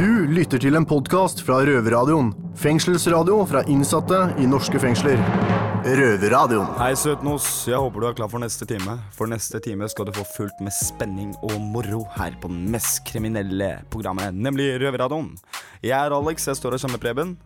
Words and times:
Du 0.00 0.24
lytter 0.32 0.56
til 0.56 0.78
en 0.78 0.86
podkast 0.88 1.42
fra 1.44 1.58
Røverradioen. 1.68 2.30
Fengselsradio 2.56 3.42
fra 3.44 3.60
innsatte 3.68 4.16
i 4.40 4.46
norske 4.48 4.80
fengsler. 4.80 5.20
Røverradioen. 5.84 6.70
Hei, 6.78 6.94
søtnos. 6.96 7.48
Jeg 7.68 7.76
håper 7.76 8.00
du 8.00 8.06
er 8.08 8.16
klar 8.16 8.30
for 8.32 8.40
neste 8.40 8.64
time. 8.64 8.94
For 9.12 9.28
neste 9.28 9.60
time 9.60 9.90
skal 9.92 10.08
du 10.08 10.14
få 10.16 10.24
fullt 10.24 10.62
med 10.64 10.72
spenning 10.72 11.34
og 11.44 11.52
moro 11.60 12.06
her 12.14 12.32
på 12.40 12.48
den 12.48 12.62
mest 12.72 13.02
kriminelle 13.10 13.74
programmet, 13.92 14.32
nemlig 14.32 14.70
Røverradioen. 14.80 15.34
Jeg 15.84 15.98
er 15.98 16.16
Alex, 16.16 16.48
jeg 16.48 16.56
står 16.56 16.78
her 16.78 16.84
sammen 16.86 16.96
med 16.96 17.04
Preben. 17.04 17.36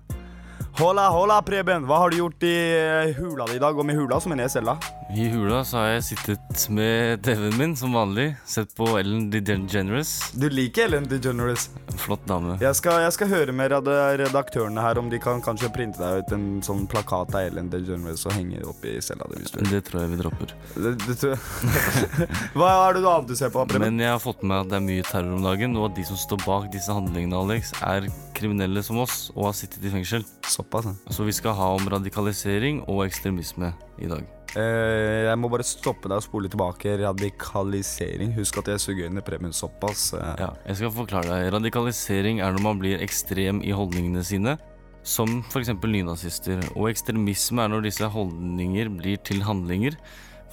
Hola, 0.78 1.08
hola, 1.10 1.40
Preben. 1.42 1.88
Hva 1.90 2.04
har 2.04 2.14
du 2.14 2.20
gjort 2.20 2.46
i 2.46 2.54
eh, 2.78 3.18
hula 3.18 3.50
di 3.50 3.58
i 3.58 3.64
dag? 3.66 3.74
Og 3.74 3.86
med 3.86 3.98
hula 3.98 4.22
så 4.22 4.30
mener 4.30 4.46
jeg 4.46 4.60
cella. 4.60 4.78
I 5.12 5.28
hula 5.28 5.60
så 5.64 5.76
har 5.76 5.88
jeg 5.92 6.04
sittet 6.06 6.62
med 6.72 7.20
TV-en 7.22 7.56
min 7.58 7.74
som 7.76 7.92
vanlig. 7.92 8.30
Sett 8.48 8.70
på 8.76 8.86
Ellen 8.98 9.26
DeGeneres. 9.30 10.32
Du 10.32 10.46
liker 10.48 10.88
Ellen 10.88 11.04
DeGeneres. 11.08 11.68
Flott 12.00 12.24
dame. 12.26 12.56
Jeg 12.62 12.76
skal, 12.78 13.02
jeg 13.04 13.12
skal 13.12 13.28
høre 13.28 13.54
med 13.54 13.70
redaktørene 13.70 14.80
her 14.80 14.98
om 14.98 15.10
de 15.12 15.20
kan 15.22 15.42
kanskje 15.44 15.68
printe 15.74 16.00
deg 16.00 16.24
ut 16.24 16.34
en 16.34 16.46
sånn 16.64 16.86
plakat 16.90 17.36
av 17.36 17.50
Ellen 17.50 17.68
DeGeneres 17.72 18.24
og 18.24 18.32
henge 18.38 18.62
opp 18.64 18.86
i 18.88 18.96
cella 19.04 19.28
di. 19.30 19.42
Det 19.68 19.82
tror 19.86 20.02
jeg 20.02 20.12
vi 20.14 20.20
dropper. 20.22 20.54
Det, 20.74 20.94
det, 21.04 21.18
tror 21.20 21.34
jeg. 21.34 22.28
Hva 22.56 22.70
er 22.72 22.96
det 22.96 23.04
du 23.04 23.10
annet 23.10 23.34
du 23.34 23.36
ser 23.38 23.52
på, 23.52 23.66
Preben? 23.68 23.84
Men 23.84 24.06
jeg 24.06 24.14
har 24.14 24.22
fått 24.24 24.42
med 24.42 24.64
at 24.64 24.72
det 24.72 24.78
er 24.80 24.86
mye 24.88 25.08
terror 25.10 25.36
om 25.36 25.44
dagen, 25.44 25.76
og 25.80 25.90
at 25.90 25.98
de 26.00 26.06
som 26.08 26.20
står 26.20 26.40
bak 26.46 26.70
disse 26.72 26.96
handlingene, 26.96 27.42
Alex, 27.44 27.74
er 27.84 28.08
kriminelle 28.34 28.82
som 28.82 29.02
oss 29.04 29.28
og 29.36 29.50
har 29.50 29.58
sittet 29.60 29.84
i 29.84 29.92
fengsel. 29.92 30.24
Såpass, 30.48 30.88
ja. 30.88 30.96
Så 31.12 31.28
vi 31.28 31.36
skal 31.36 31.58
ha 31.60 31.74
om 31.76 31.92
radikalisering 31.92 32.86
og 32.88 33.04
ekstremisme 33.04 33.74
i 34.00 34.10
dag. 34.10 34.24
Eh, 34.54 35.24
jeg 35.26 35.38
må 35.42 35.48
bare 35.50 35.66
stoppe 35.66 36.06
deg 36.06 36.20
og 36.20 36.24
spole 36.24 36.50
tilbake. 36.50 36.94
Radikalisering. 37.00 38.34
Husk 38.38 38.60
at 38.60 38.70
jeg 38.70 38.82
suger 38.82 39.08
inn 39.08 39.18
i 39.18 39.24
premien 39.24 39.54
såpass. 39.54 40.12
Uh. 40.14 40.34
Ja, 40.38 40.50
jeg 40.68 40.78
skal 40.78 40.94
forklare 40.94 41.30
deg. 41.30 41.48
Radikalisering 41.56 42.42
er 42.44 42.54
når 42.54 42.66
man 42.68 42.82
blir 42.82 43.02
ekstrem 43.02 43.64
i 43.66 43.74
holdningene 43.74 44.22
sine, 44.26 44.56
som 45.02 45.40
f.eks. 45.50 45.74
nynazister. 45.82 46.62
Og 46.74 46.92
ekstremisme 46.92 47.64
er 47.64 47.74
når 47.74 47.88
disse 47.88 48.12
holdninger 48.14 48.92
blir 49.00 49.18
til 49.26 49.42
handlinger, 49.44 49.98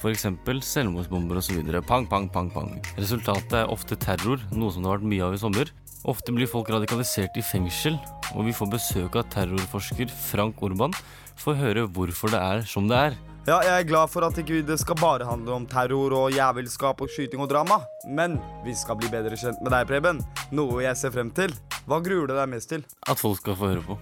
f.eks. 0.02 0.26
selvmordsbomber 0.66 1.38
osv. 1.38 1.62
Pang, 1.86 2.08
pang, 2.10 2.26
pang, 2.32 2.50
pang. 2.50 2.74
Resultatet 2.98 3.60
er 3.62 3.70
ofte 3.70 3.98
terror, 4.02 4.42
noe 4.50 4.74
som 4.74 4.82
det 4.82 4.90
har 4.90 4.98
vært 4.98 5.12
mye 5.14 5.30
av 5.30 5.38
i 5.38 5.42
sommer. 5.44 5.70
Ofte 6.10 6.34
blir 6.34 6.50
folk 6.50 6.66
radikalisert 6.74 7.36
i 7.38 7.44
fengsel, 7.46 7.94
og 8.34 8.48
vi 8.48 8.54
får 8.56 8.72
besøk 8.72 9.20
av 9.20 9.28
terrorforsker 9.30 10.10
Frank 10.10 10.58
Orban 10.66 10.96
for 11.38 11.54
å 11.54 11.60
høre 11.60 11.86
hvorfor 11.86 12.34
det 12.34 12.42
er 12.42 12.66
som 12.66 12.90
det 12.90 12.98
er. 12.98 13.20
Ja, 13.42 13.56
jeg 13.66 13.72
er 13.74 13.86
glad 13.88 14.06
for 14.12 14.22
at 14.22 14.36
ikke 14.38 14.60
det 14.62 14.76
skal 14.78 14.94
bare 15.00 15.26
handle 15.26 15.56
om 15.56 15.64
terror 15.66 16.12
og 16.14 16.30
jævelskap 16.30 17.00
og 17.02 17.10
skyting 17.10 17.40
og 17.42 17.48
drama. 17.50 17.80
Men 18.06 18.36
vi 18.62 18.70
skal 18.78 18.94
bli 19.00 19.08
bedre 19.10 19.34
kjent 19.34 19.58
med 19.66 19.72
deg, 19.74 19.88
Preben. 19.88 20.20
Noe 20.54 20.84
jeg 20.84 20.94
ser 21.00 21.10
frem 21.10 21.32
til. 21.34 21.50
Hva 21.90 21.98
gruer 22.04 22.30
du 22.30 22.36
deg 22.36 22.52
mest 22.52 22.70
til? 22.70 22.84
At 23.10 23.18
folk 23.18 23.40
skal 23.40 23.56
få 23.58 23.72
høre 23.72 23.82
på. 23.88 23.96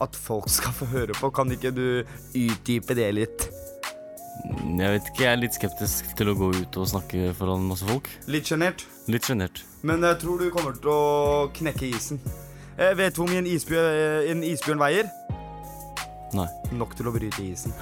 At 0.00 0.16
folk 0.16 0.48
skal 0.48 0.72
få 0.72 0.88
høre 0.94 1.12
på. 1.12 1.28
Kan 1.36 1.52
ikke 1.52 1.74
du 1.76 1.84
utdype 2.32 2.96
det 2.96 3.10
litt? 3.18 3.44
Jeg 4.64 4.94
vet 4.94 5.10
ikke, 5.10 5.24
jeg 5.26 5.28
er 5.34 5.42
litt 5.42 5.58
skeptisk 5.58 6.14
til 6.16 6.30
å 6.32 6.36
gå 6.38 6.48
ut 6.62 6.78
og 6.80 6.88
snakke 6.88 7.34
foran 7.36 7.66
masse 7.68 7.84
folk. 7.84 8.08
Litt 8.32 8.48
sjenert. 8.48 8.86
Litt 9.12 9.28
sjenert. 9.28 9.60
Men 9.84 10.00
jeg 10.08 10.22
tror 10.22 10.40
du 10.40 10.46
kommer 10.54 10.78
til 10.80 10.88
å 10.94 11.50
knekke 11.58 11.90
isen. 11.90 12.22
Jeg 12.80 12.96
vet 12.96 13.20
hvor 13.20 13.28
mye 13.28 13.42
en 13.42 13.50
isbjørn, 13.50 14.24
en 14.32 14.46
isbjørn 14.54 14.80
veier. 14.80 15.12
Nei. 16.32 16.48
Nok 16.80 16.96
til 16.96 17.10
å 17.10 17.12
bryte 17.12 17.44
isen. 17.44 17.76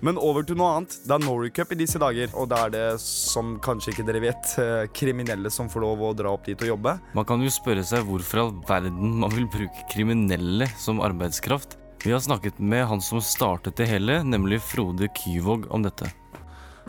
Men 0.00 0.16
over 0.16 0.46
til 0.46 0.56
noe 0.56 0.78
annet. 0.78 0.94
Det 1.04 1.12
er 1.12 1.24
Norway 1.24 1.50
Cup 1.52 1.74
i 1.74 1.78
disse 1.80 2.00
dager. 2.00 2.30
Og 2.38 2.48
da 2.50 2.64
er 2.66 2.72
det, 2.72 2.84
som 3.04 3.58
kanskje 3.62 3.92
ikke 3.92 4.06
dere 4.08 4.22
vet, 4.24 4.54
eh, 4.62 4.86
kriminelle 4.96 5.52
som 5.52 5.68
får 5.68 5.84
lov 5.84 6.04
å 6.08 6.14
dra 6.16 6.32
opp 6.32 6.46
dit 6.48 6.60
og 6.64 6.72
jobbe. 6.72 6.96
Man 7.14 7.28
kan 7.28 7.42
jo 7.44 7.52
spørre 7.52 7.84
seg 7.84 8.06
hvorfor 8.08 8.44
all 8.44 8.54
verden 8.68 9.18
man 9.20 9.34
vil 9.34 9.48
bruke 9.50 9.84
kriminelle 9.92 10.70
som 10.80 11.02
arbeidskraft. 11.04 11.76
Vi 12.00 12.14
har 12.14 12.20
snakket 12.24 12.58
med 12.58 12.86
han 12.88 13.00
som 13.04 13.20
startet 13.20 13.76
det 13.76 13.90
hele, 13.90 14.22
nemlig 14.24 14.62
Frode 14.64 15.10
Kyvåg, 15.12 15.66
om 15.70 15.82
dette. 15.84 16.08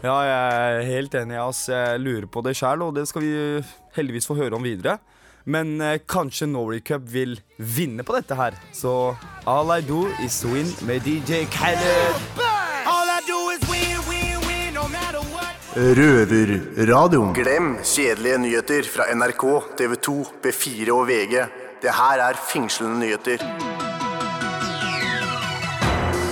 Ja, 0.02 0.16
jeg 0.24 0.54
er 0.54 0.86
helt 0.88 1.14
enig. 1.20 1.36
ass. 1.38 1.68
Jeg 1.68 2.00
lurer 2.00 2.28
på 2.32 2.42
det 2.42 2.56
sjæl, 2.56 2.82
og 2.82 2.96
det 2.96 3.08
skal 3.10 3.22
vi 3.22 3.64
heldigvis 3.98 4.26
få 4.26 4.40
høre 4.40 4.56
om 4.56 4.64
videre. 4.64 5.00
Men 5.46 5.82
eh, 5.82 6.00
kanskje 6.08 6.48
Norway 6.48 6.80
Cup 6.80 7.02
vil 7.12 7.40
vinne 7.58 8.06
på 8.08 8.16
dette 8.16 8.38
her. 8.38 8.56
Så 8.72 9.16
All 9.46 9.76
I 9.78 9.82
Do 9.82 10.08
Is 10.24 10.44
Win 10.46 10.72
med 10.88 11.04
DJ 11.04 11.44
Khaled. 11.52 12.51
Røverradioen. 15.72 17.32
Glem 17.32 17.78
kjedelige 17.80 18.38
nyheter 18.44 18.84
fra 18.92 19.06
NRK, 19.16 19.44
TV 19.80 19.96
2, 20.04 20.16
B4 20.44 20.92
og 20.92 21.06
VG. 21.08 21.46
Det 21.82 21.94
her 21.96 22.24
er 22.28 22.40
fengslende 22.50 23.00
nyheter. 23.00 23.71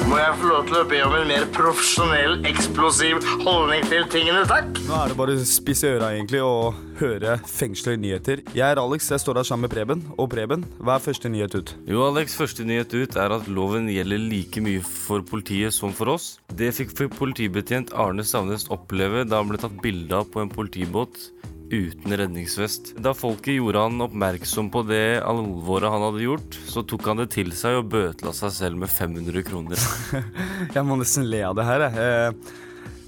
Må 0.09 0.17
jeg 0.17 0.37
få 0.39 0.47
lov 0.49 0.63
til 0.65 0.77
å 0.79 0.85
be 0.89 0.99
om 1.05 1.11
en 1.19 1.27
mer 1.29 1.43
profesjonell, 1.53 2.39
eksplosiv 2.49 3.19
holdning 3.43 3.83
til 3.91 4.07
tingene, 4.09 4.41
takk? 4.49 4.71
Nå 4.87 4.95
er 4.97 5.11
det 5.11 5.17
bare 5.19 5.35
å 5.37 5.43
spisse 5.45 5.85
øra 5.85 6.07
egentlig 6.15 6.39
og 6.41 6.79
høre 6.97 7.35
fengsler 7.45 7.99
nyheter. 8.01 8.41
Jeg 8.57 8.65
er 8.65 8.81
Alex, 8.81 9.11
jeg 9.13 9.21
står 9.21 9.37
her 9.37 9.45
sammen 9.45 9.67
med 9.67 9.75
Preben. 9.75 10.01
Og 10.17 10.31
Preben, 10.33 10.65
hva 10.81 10.95
er 10.95 11.05
første 11.05 11.29
nyhet 11.29 11.53
ut? 11.59 11.75
Jo, 11.85 12.01
Alex, 12.07 12.33
første 12.39 12.65
nyhet 12.65 12.95
ut 12.97 13.19
er 13.21 13.37
at 13.37 13.51
loven 13.53 13.85
gjelder 13.93 14.25
like 14.31 14.65
mye 14.65 14.81
for 14.81 15.21
politiet 15.21 15.77
som 15.77 15.93
for 15.93 16.15
oss. 16.15 16.31
Det 16.57 16.71
fikk 16.73 16.97
politibetjent 17.13 17.93
Arne 17.93 18.25
Stavnes 18.25 18.65
oppleve 18.73 19.27
da 19.29 19.43
han 19.43 19.53
ble 19.53 19.61
tatt 19.61 19.77
bilde 19.85 20.23
av 20.23 20.33
på 20.33 20.41
en 20.41 20.49
politibåt 20.49 21.29
uten 21.69 22.15
redningsvest. 22.17 22.93
Da 23.01 23.13
folket 23.17 23.57
gjorde 23.59 23.83
han 23.85 24.01
oppmerksom 24.05 24.71
på 24.73 24.83
det 24.89 25.19
alvoret 25.25 25.93
han 25.93 26.05
hadde 26.07 26.25
gjort, 26.25 26.57
så 26.69 26.83
tok 26.87 27.11
han 27.11 27.21
det 27.21 27.29
til 27.35 27.53
seg 27.55 27.81
og 27.81 27.91
bøtela 27.93 28.33
seg 28.35 28.55
selv 28.55 28.81
med 28.81 28.91
500 28.91 29.45
kroner. 29.47 29.85
Jeg 30.75 30.85
må 30.87 30.97
nesten 30.99 31.29
le 31.29 31.43
av 31.49 31.57
det 31.59 31.67
her, 31.69 31.87
jeg. 31.89 32.09
Eh, 32.09 32.57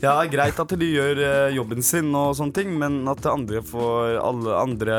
Ja, 0.01 0.15
greit 0.25 0.57
at 0.57 0.71
de 0.81 0.87
gjør 0.95 1.19
eh, 1.21 1.51
jobben 1.53 1.83
sin 1.85 2.07
og 2.17 2.33
sånne 2.33 2.55
ting, 2.57 2.71
men 2.81 3.03
at 3.11 3.21
andre 3.29 3.61
får 3.61 4.15
alle 4.17 4.55
andre 4.57 4.95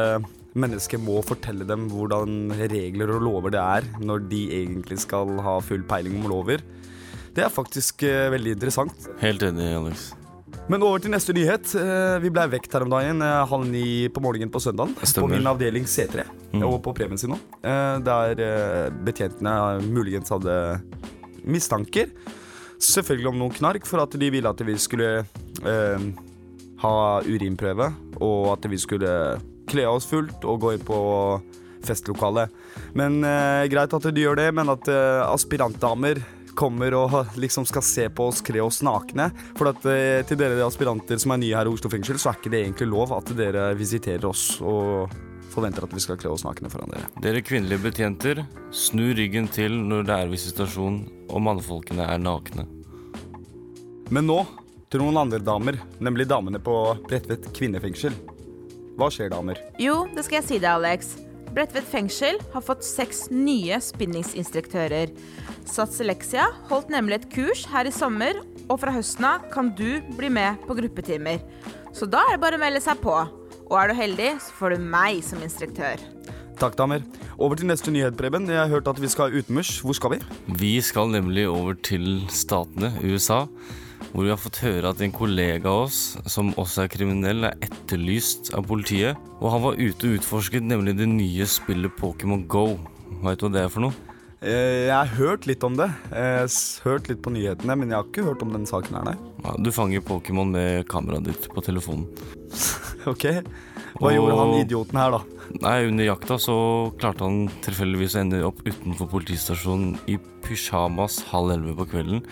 mennesker 0.54 1.00
må 1.02 1.16
fortelle 1.26 1.66
dem 1.66 1.88
hvordan 1.90 2.52
regler 2.70 3.10
og 3.16 3.24
lover 3.26 3.54
det 3.56 3.62
er, 3.62 3.88
når 3.98 4.28
de 4.30 4.44
egentlig 4.60 5.00
skal 5.02 5.40
ha 5.42 5.56
full 5.64 5.82
peiling 5.90 6.20
om 6.20 6.30
lover. 6.30 6.62
Det 7.34 7.42
er 7.42 7.50
faktisk 7.50 8.06
eh, 8.06 8.28
veldig 8.30 8.54
interessant. 8.54 9.10
Helt 9.24 9.42
enig, 9.42 9.72
Alex. 9.74 10.12
Men 10.70 10.82
over 10.86 11.02
til 11.02 11.12
neste 11.12 11.34
nyhet. 11.36 11.72
Eh, 11.76 12.18
Vi 12.22 12.30
blei 12.32 12.46
vekt 12.52 12.72
her 12.72 12.84
om 12.86 12.92
dagen 12.92 13.22
eh, 13.24 13.40
halv 13.50 13.66
ni 13.68 14.08
på 14.12 14.22
morgenen 14.24 14.50
på 14.52 14.60
søndagen. 14.62 14.94
På 15.18 15.28
min 15.28 15.46
avdeling 15.50 15.84
C3, 15.90 16.24
og 16.64 16.78
på 16.84 16.94
Preben 16.96 17.18
sin 17.20 17.34
nå. 17.34 17.38
eh, 17.66 17.98
Der 18.06 18.90
betjentene 19.04 19.80
muligens 19.84 20.30
hadde 20.32 20.80
mistanker. 21.44 22.12
Selvfølgelig 22.82 23.28
om 23.32 23.38
noe 23.42 23.54
knark, 23.54 23.86
for 23.86 24.02
at 24.02 24.14
de 24.18 24.30
ville 24.34 24.48
at 24.48 24.62
vi 24.66 24.74
skulle 24.80 25.10
eh, 25.66 26.06
ha 26.82 26.94
urinprøve, 27.26 27.90
og 28.22 28.52
at 28.56 28.70
vi 28.70 28.78
skulle 28.78 29.12
kle 29.70 29.84
oss 29.90 30.06
fullt 30.10 30.42
og 30.44 30.60
gå 30.64 30.72
inn 30.76 30.86
på 30.86 30.98
festlokalet. 31.86 32.50
Men 32.98 33.20
eh, 33.26 33.66
greit 33.70 33.92
at 33.94 34.08
de 34.14 34.24
gjør 34.24 34.38
det, 34.40 34.48
men 34.54 34.70
at 34.72 34.88
eh, 34.90 35.22
aspirantdamer 35.26 36.22
kommer 36.58 36.94
og 36.96 37.36
liksom 37.40 37.66
skal 37.68 37.84
se 37.86 38.06
på 38.12 38.28
oss 38.30 38.42
kle 38.44 38.62
oss 38.64 38.82
nakne. 38.86 39.30
For 39.58 39.72
at 39.72 39.84
eh, 39.88 40.22
til 40.28 40.40
dere 40.40 40.62
aspiranter 40.66 41.20
som 41.20 41.34
er 41.34 41.42
nye 41.42 41.56
her 41.56 41.68
i 41.68 41.74
Oslo 41.74 41.90
fengsel, 41.92 42.20
så 42.20 42.32
er 42.32 42.40
ikke 42.40 42.52
det 42.52 42.64
egentlig 42.64 42.90
lov 42.92 43.14
at 43.16 43.32
dere 43.38 43.70
visiterer 43.78 44.26
oss 44.28 44.60
og 44.60 45.12
forventer 45.52 45.84
at 45.84 45.92
vi 45.92 46.00
skal 46.00 46.18
kle 46.20 46.32
oss 46.32 46.46
nakne 46.46 46.70
foran 46.72 46.92
dere. 46.92 47.10
Dere 47.24 47.44
kvinnelige 47.44 47.84
betjenter, 47.84 48.44
snu 48.72 49.10
ryggen 49.16 49.50
til 49.52 49.76
når 49.88 50.08
det 50.08 50.18
er 50.18 50.32
visitasjon 50.32 51.02
og 51.28 51.44
mannfolkene 51.44 52.08
er 52.08 52.22
nakne. 52.22 52.66
Men 54.12 54.28
nå 54.28 54.42
til 54.92 55.00
noen 55.00 55.22
andre 55.22 55.40
damer, 55.40 55.78
nemlig 56.04 56.28
damene 56.28 56.60
på 56.60 56.76
Bredtvet 57.06 57.48
kvinnefengsel. 57.56 58.16
Hva 59.00 59.08
skjer, 59.08 59.30
damer? 59.32 59.60
Jo, 59.80 60.02
det 60.12 60.26
skal 60.26 60.42
jeg 60.42 60.48
si 60.50 60.58
deg, 60.60 60.68
Alex. 60.74 61.14
Bredtvet 61.52 61.84
fengsel 61.84 62.38
har 62.54 62.64
fått 62.64 62.84
seks 62.86 63.26
nye 63.28 63.76
spinningsinstruktører. 63.84 65.10
Sats 65.68 66.00
Elexia 66.00 66.46
holdt 66.70 66.88
nemlig 66.92 67.18
et 67.18 67.26
kurs 67.34 67.66
her 67.68 67.88
i 67.88 67.92
sommer, 67.92 68.40
og 68.72 68.80
fra 68.80 68.94
høsten 68.94 69.26
av 69.28 69.44
kan 69.52 69.68
du 69.76 70.00
bli 70.16 70.30
med 70.32 70.62
på 70.64 70.76
gruppetimer. 70.78 71.42
Så 71.92 72.08
da 72.08 72.22
er 72.24 72.38
det 72.38 72.44
bare 72.46 72.56
å 72.56 72.62
melde 72.62 72.80
seg 72.80 73.02
på. 73.04 73.12
Og 73.68 73.76
er 73.76 73.92
du 73.92 73.98
heldig, 73.98 74.30
så 74.40 74.56
får 74.56 74.74
du 74.74 74.86
meg 74.94 75.20
som 75.26 75.44
instruktør. 75.44 76.00
Takk, 76.56 76.78
damer. 76.78 77.04
Over 77.36 77.60
til 77.60 77.68
neste 77.68 77.92
nyhet, 77.92 78.16
Preben. 78.16 78.48
Jeg 78.48 78.56
har 78.56 78.72
hørt 78.72 78.88
at 78.88 79.00
vi 79.02 79.12
skal 79.12 79.36
utenmørs. 79.36 79.74
Hvor 79.84 79.96
skal 79.98 80.14
vi? 80.14 80.22
Vi 80.56 80.74
skal 80.84 81.12
nemlig 81.12 81.44
over 81.50 81.76
til 81.84 82.22
statene, 82.32 82.94
USA, 83.04 83.44
hvor 84.12 84.24
vi 84.26 84.30
har 84.32 84.36
fått 84.40 84.60
høre 84.62 84.90
at 84.92 85.00
en 85.00 85.12
kollega 85.14 85.70
av 85.72 85.86
oss, 85.86 85.98
som 86.28 86.50
også 86.60 86.84
er 86.84 86.90
kriminell, 86.92 87.44
er 87.48 87.56
etterlyst 87.64 88.52
av 88.54 88.66
politiet. 88.68 89.16
Og 89.40 89.50
han 89.54 89.62
var 89.64 89.78
ute 89.80 90.08
og 90.10 90.18
utforsket 90.20 90.62
nemlig 90.68 90.96
det 90.98 91.08
nye 91.08 91.46
spillet 91.48 91.94
Pokémon 91.98 92.44
Go. 92.46 92.74
Veit 93.24 93.40
du 93.40 93.46
hva 93.48 93.52
det 93.56 93.62
er 93.64 93.72
for 93.72 93.86
noe? 93.88 93.96
Eh, 94.42 94.88
Jeg 94.88 94.92
har 94.92 95.12
hørt 95.16 95.46
litt 95.46 95.62
om 95.64 95.76
det. 95.78 95.88
Jeg 96.10 96.44
har 96.44 96.84
hørt 96.84 97.08
litt 97.08 97.22
på 97.24 97.30
nyhetene, 97.32 97.76
men 97.78 97.88
jeg 97.92 97.96
har 98.00 98.08
ikke 98.10 98.24
hørt 98.28 98.42
om 98.42 98.52
den 98.52 98.66
saken 98.68 98.98
her, 98.98 99.12
nei. 99.12 99.56
Du 99.62 99.70
fanger 99.72 100.02
Pokémon 100.04 100.50
med 100.50 100.86
kameraet 100.92 101.24
ditt 101.32 101.48
på 101.52 101.64
telefonen. 101.64 102.08
Ok. 103.02 103.24
Hva 103.98 104.06
Og- 104.06 104.12
gjorde 104.14 104.34
han 104.38 104.52
idioten 104.60 104.98
her, 105.00 105.10
da? 105.16 105.20
Nei, 105.60 105.88
under 105.88 106.04
jakta 106.06 106.36
så 106.40 106.54
klarte 107.00 107.26
han 107.26 107.48
tilfeldigvis 107.64 108.14
å 108.14 108.20
ende 108.20 108.38
opp 108.46 108.60
utenfor 108.62 109.08
politistasjonen 109.10 109.96
i 110.08 110.14
pysjamas 110.46 111.16
halv 111.32 111.50
elleve 111.56 111.74
på 111.80 111.88
kvelden. 111.90 112.22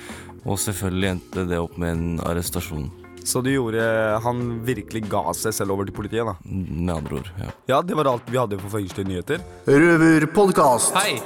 Og 0.49 0.57
selvfølgelig 0.59 1.11
endte 1.11 1.45
det 1.51 1.59
opp 1.61 1.77
med 1.81 1.93
en 1.97 2.21
arrestasjon. 2.25 2.89
Så 3.25 3.43
du 3.45 3.51
gjorde 3.53 3.83
Han 4.25 4.39
virkelig 4.65 5.03
ga 5.13 5.21
seg 5.37 5.53
selv 5.53 5.75
over 5.75 5.85
til 5.85 5.93
politiet, 5.93 6.25
da. 6.25 6.35
Med 6.49 6.95
andre 6.95 7.19
ord. 7.21 7.29
ja. 7.39 7.51
Ja, 7.69 7.83
det 7.83 7.97
var 7.99 8.09
alt 8.09 8.31
vi 8.33 8.39
hadde 8.41 8.59
for 8.63 8.73
fengselslige 8.73 9.09
nyheter. 9.11 9.45
Røverpodkast. 9.69 10.97
Hei, 10.97 11.21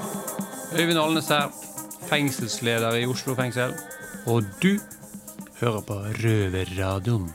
Øyvind 0.74 0.98
Alnes 0.98 1.28
her, 1.30 1.46
fengselsleder 2.10 2.98
i 2.98 3.06
Oslo 3.06 3.36
fengsel. 3.38 3.76
Og 4.26 4.42
du 4.62 4.74
hører 5.60 5.80
på 5.86 6.00
Røverradioen. 6.18 7.30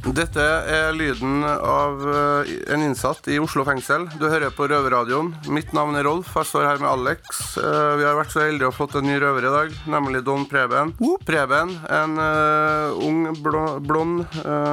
Dette 0.00 0.40
er 0.40 0.94
lyden 0.96 1.42
av 1.44 2.00
eh, 2.08 2.50
en 2.72 2.80
innsatt 2.86 3.26
i 3.28 3.36
Oslo 3.40 3.66
fengsel. 3.68 4.06
Du 4.16 4.24
hører 4.32 4.48
på 4.56 4.64
Røverradioen. 4.70 5.28
Mitt 5.52 5.74
navn 5.76 5.98
er 5.98 6.06
Rolf. 6.08 6.30
Jeg 6.38 6.48
står 6.48 6.64
her 6.64 6.80
med 6.80 6.88
Alex. 6.88 7.42
Eh, 7.60 7.90
Vi 8.00 8.06
har 8.08 8.16
vært 8.16 8.32
så 8.32 8.40
heldige 8.46 8.70
å 8.70 8.72
ha 8.72 8.78
fått 8.78 8.96
en 8.96 9.04
ny 9.04 9.18
røver 9.20 9.44
i 9.44 9.52
dag, 9.52 9.76
nemlig 9.92 10.22
Don 10.24 10.46
Preben. 10.48 10.94
Preben, 11.28 11.74
en 11.92 12.16
eh, 12.16 12.96
ung, 13.04 13.28
blond 13.44 14.24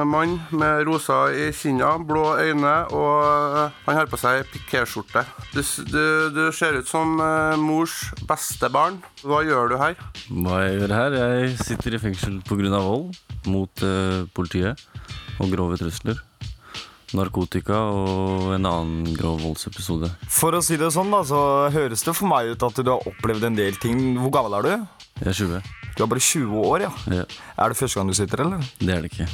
mann 0.08 0.38
med 0.48 0.86
rosa 0.88 1.26
i 1.34 1.50
kinna, 1.52 1.92
blå 2.08 2.24
øyne, 2.40 2.74
og 2.96 3.72
han 3.84 3.98
har 3.98 4.08
på 4.08 4.18
seg 4.20 4.48
pikéskjorte. 4.52 5.26
Du, 5.52 5.60
du, 5.92 6.02
du 6.32 6.42
ser 6.56 6.80
ut 6.80 6.88
som 6.88 7.18
mors 7.60 8.00
beste 8.28 8.70
barn. 8.72 9.02
Hva 9.26 9.42
gjør 9.44 9.74
du 9.74 9.78
her? 9.80 9.98
Hva 10.32 10.62
jeg 10.64 10.80
gjør 10.80 10.96
her? 10.96 11.18
Jeg 11.20 11.56
sitter 11.66 11.98
i 11.98 12.02
fengsel 12.08 12.40
pga. 12.48 12.72
vold 12.78 13.12
mot 13.48 13.84
uh, 13.84 14.24
politiet 14.34 14.80
og 15.38 15.50
grove 15.52 15.78
trusler. 15.80 16.20
Narkotika 17.16 17.72
og 17.88 18.50
en 18.52 18.66
annen 18.68 19.14
grov 19.16 19.38
voldsepisode. 19.40 20.10
For 20.28 20.52
å 20.58 20.60
si 20.64 20.76
det 20.76 20.90
sånn, 20.92 21.08
da, 21.14 21.22
så 21.24 21.38
høres 21.72 22.02
det 22.04 22.12
for 22.18 22.28
meg 22.28 22.50
ut 22.52 22.64
at 22.66 22.80
du 22.84 22.90
har 22.92 23.06
opplevd 23.08 23.46
en 23.48 23.56
del 23.56 23.78
ting. 23.80 24.02
Hvor 24.20 24.32
gammel 24.34 24.58
er 24.58 24.66
du? 24.66 24.72
Jeg 25.22 25.30
er 25.32 25.38
20. 25.38 25.70
Du 25.96 26.02
er 26.04 26.10
bare 26.12 26.20
20 26.22 26.58
år, 26.68 26.84
ja. 26.84 26.90
Ja, 27.10 27.24
Er 27.56 27.72
det 27.72 27.78
første 27.80 27.98
gang 27.98 28.12
du 28.12 28.14
sitter, 28.18 28.44
eller? 28.44 28.60
det 28.78 28.92
er 28.92 29.00
det 29.06 29.12
ikke. 29.14 29.28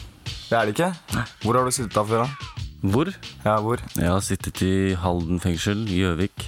Det 0.48 0.54
er 0.56 0.68
det 0.70 0.76
ikke? 0.76 0.92
Nei. 1.16 1.24
Hvor 1.42 1.58
har 1.58 1.66
du 1.66 1.74
sittet 1.74 1.96
da 1.98 2.04
før, 2.08 2.22
da? 2.24 2.60
Hvor? 2.94 3.10
Ja, 3.44 3.56
hvor? 3.64 3.82
Jeg 3.96 4.08
har 4.12 4.22
sittet 4.24 4.62
i 4.62 4.72
Halden 4.94 5.40
fengsel, 5.42 5.82
Gjøvik. 5.88 6.46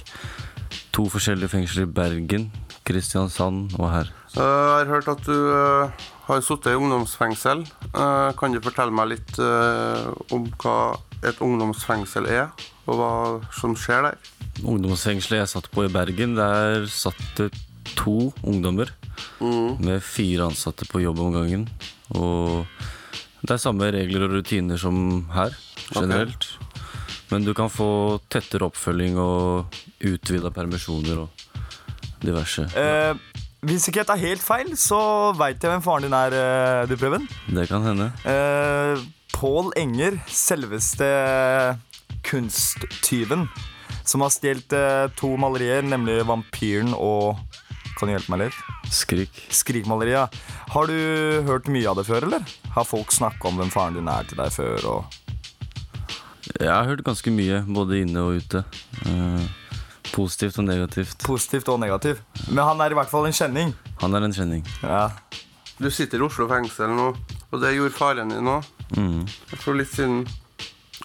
To 0.95 1.09
forskjellige 1.11 1.51
fengsler 1.51 1.85
i 1.85 1.91
Bergen, 1.91 2.47
Kristiansand 2.87 3.75
og 3.77 3.91
her. 3.91 4.09
Eh, 4.37 4.43
Jeg 4.43 4.85
har 4.85 4.91
hørt 4.91 5.07
at 5.09 5.23
du 5.25 5.33
eh, 5.33 6.05
har 6.27 6.41
sittet 6.45 6.73
i 6.73 6.77
ungdomsfengsel. 6.77 7.63
Eh, 7.89 8.29
Kan 8.37 8.53
du 8.53 8.59
fortelle 8.61 8.93
meg 8.93 9.13
litt 9.15 9.39
om 10.33 10.45
hva 10.61 10.77
et 11.25 11.39
ungdomsfengsel 11.41 12.27
er, 12.29 12.51
og 12.85 12.99
hva 12.99 13.11
som 13.57 13.73
skjer 13.79 14.05
der? 14.11 14.19
Ungdomsfengselet 14.61 15.41
jeg 15.41 15.51
satt 15.55 15.69
på 15.73 15.87
i 15.87 15.91
Bergen, 15.93 16.35
der 16.37 16.85
satt 16.91 17.17
det 17.39 17.49
to 17.97 18.31
ungdommer 18.45 18.91
med 19.41 20.03
fire 20.05 20.45
ansatte 20.51 20.85
på 20.89 21.01
jobb 21.01 21.19
om 21.23 21.33
gangen. 21.33 21.65
Og 22.13 22.67
det 23.41 23.55
er 23.55 23.61
samme 23.61 23.89
regler 23.93 24.27
og 24.27 24.35
rutiner 24.37 24.77
som 24.81 25.25
her, 25.33 25.55
generelt. 25.95 26.51
Men 27.31 27.43
du 27.43 27.53
kan 27.57 27.71
få 27.73 28.19
tettere 28.31 28.67
oppfølging 28.69 29.17
og 29.19 29.73
utvida 30.05 30.51
permisjoner 30.53 31.25
og 31.25 31.47
diverse. 32.21 32.67
Eh, 32.77 33.17
hvis 33.65 33.87
ikke 33.89 34.03
jeg 34.03 34.07
tar 34.11 34.19
helt 34.21 34.43
feil, 34.43 34.73
så 34.77 34.99
veit 35.37 35.61
jeg 35.63 35.71
hvem 35.71 35.81
faren 35.85 36.05
din 36.05 36.13
er, 36.13 36.33
eh, 36.37 36.83
du, 36.89 36.93
Preben. 36.99 37.25
Det 37.49 37.67
kan 37.69 37.81
hende. 37.85 38.11
Eh, 38.27 39.01
Pål 39.33 39.71
Enger, 39.77 40.19
selveste 40.29 41.07
kunsttyven, 42.27 43.47
som 44.07 44.23
har 44.23 44.31
stjålet 44.33 44.73
eh, 44.77 45.07
to 45.19 45.33
malerier, 45.41 45.81
nemlig 45.85 46.21
Vampyren 46.27 46.93
og 46.97 47.37
Kan 47.97 48.11
du 48.11 48.13
hjelpe 48.13 48.29
meg 48.29 48.43
litt? 48.43 48.57
Skrik. 48.93 49.39
Skrikmaleriet. 49.49 50.35
Har 50.69 50.85
du 50.85 50.93
hørt 51.47 51.65
mye 51.73 51.87
av 51.89 51.97
det 51.97 52.03
før, 52.05 52.27
eller? 52.27 52.43
Har 52.75 52.85
folk 52.85 53.09
snakka 53.09 53.49
om 53.49 53.57
hvem 53.57 53.71
faren 53.73 53.97
din 53.97 54.11
er 54.11 54.27
til 54.29 54.37
deg 54.37 54.53
før? 54.53 54.85
Og 54.91 56.59
Jeg 56.59 56.69
har 56.69 56.85
hørt 56.85 57.01
ganske 57.07 57.33
mye, 57.33 57.63
både 57.65 58.03
inne 58.03 58.21
og 58.21 58.37
ute. 58.37 58.61
Eh, 59.09 59.47
positivt 60.17 60.57
og 60.59 60.65
negativt. 60.67 61.21
positivt 61.23 61.69
og 61.69 61.79
negativt. 61.83 62.25
Men 62.49 62.63
han 62.65 62.81
er 62.81 62.91
i 62.95 62.97
hvert 62.97 63.11
fall 63.13 63.29
en 63.29 63.37
kjenning. 63.37 63.75
Han 64.01 64.17
er 64.17 64.25
en 64.27 64.33
kjenning. 64.35 64.65
Ja. 64.81 65.05
Du 65.77 65.91
sitter 65.93 66.17
i 66.17 66.25
Oslo 66.25 66.47
fengsel 66.49 66.89
nå, 66.97 67.11
og 67.53 67.61
det 67.61 67.75
gjorde 67.77 67.93
faren 67.93 68.33
din 68.33 68.49
òg. 68.49 68.65
Mm. 68.97 69.23
For 69.61 69.77
litt 69.77 69.91
siden 69.93 70.23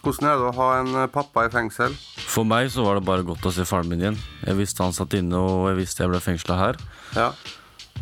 Hvordan 0.02 0.26
er 0.32 0.38
det 0.40 0.46
å 0.48 0.54
ha 0.56 0.66
en 0.80 0.88
eh, 0.98 1.08
pappa 1.12 1.44
i 1.46 1.50
fengsel? 1.52 1.92
For 2.26 2.42
meg 2.48 2.72
så 2.74 2.82
var 2.82 2.96
det 2.98 3.04
bare 3.06 3.22
godt 3.26 3.44
å 3.46 3.52
se 3.54 3.62
faren 3.68 3.86
min 3.92 4.00
igjen. 4.02 4.16
Jeg 4.48 4.56
visste 4.58 4.82
han 4.82 4.94
satt 4.96 5.14
inne, 5.14 5.38
og 5.38 5.68
jeg 5.70 5.76
visste 5.78 6.02
jeg 6.02 6.10
ble 6.10 6.18
fengsla 6.24 6.56
her. 6.58 6.78
Ja. 7.14 7.28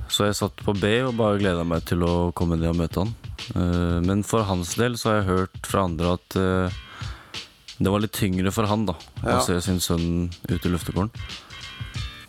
Så 0.08 0.24
jeg 0.24 0.38
satt 0.38 0.62
på 0.64 0.72
B 0.80 0.94
og 1.04 1.18
bare 1.18 1.36
gleda 1.42 1.66
meg 1.66 1.84
til 1.90 2.00
å 2.06 2.30
komme 2.32 2.56
ned 2.56 2.70
og 2.72 2.78
møte 2.80 3.02
han. 3.04 3.12
Eh, 3.52 3.98
Men 4.06 4.22
for 4.24 4.46
hans 4.48 4.72
del 4.80 4.96
så 4.96 5.10
har 5.10 5.18
jeg 5.20 5.28
hørt 5.28 5.68
fra 5.68 5.84
andre 5.90 6.14
at 6.16 6.38
eh, 6.40 6.78
det 7.80 7.90
var 7.90 8.02
litt 8.04 8.12
tyngre 8.12 8.52
for 8.52 8.66
han 8.68 8.84
da 8.86 8.94
Ja. 9.24 9.38
å 9.38 9.44
se 9.46 9.60
sin 9.64 9.80
sønn 9.80 10.28
ut 10.48 10.66
i 10.66 10.68
luftegården. 10.68 11.10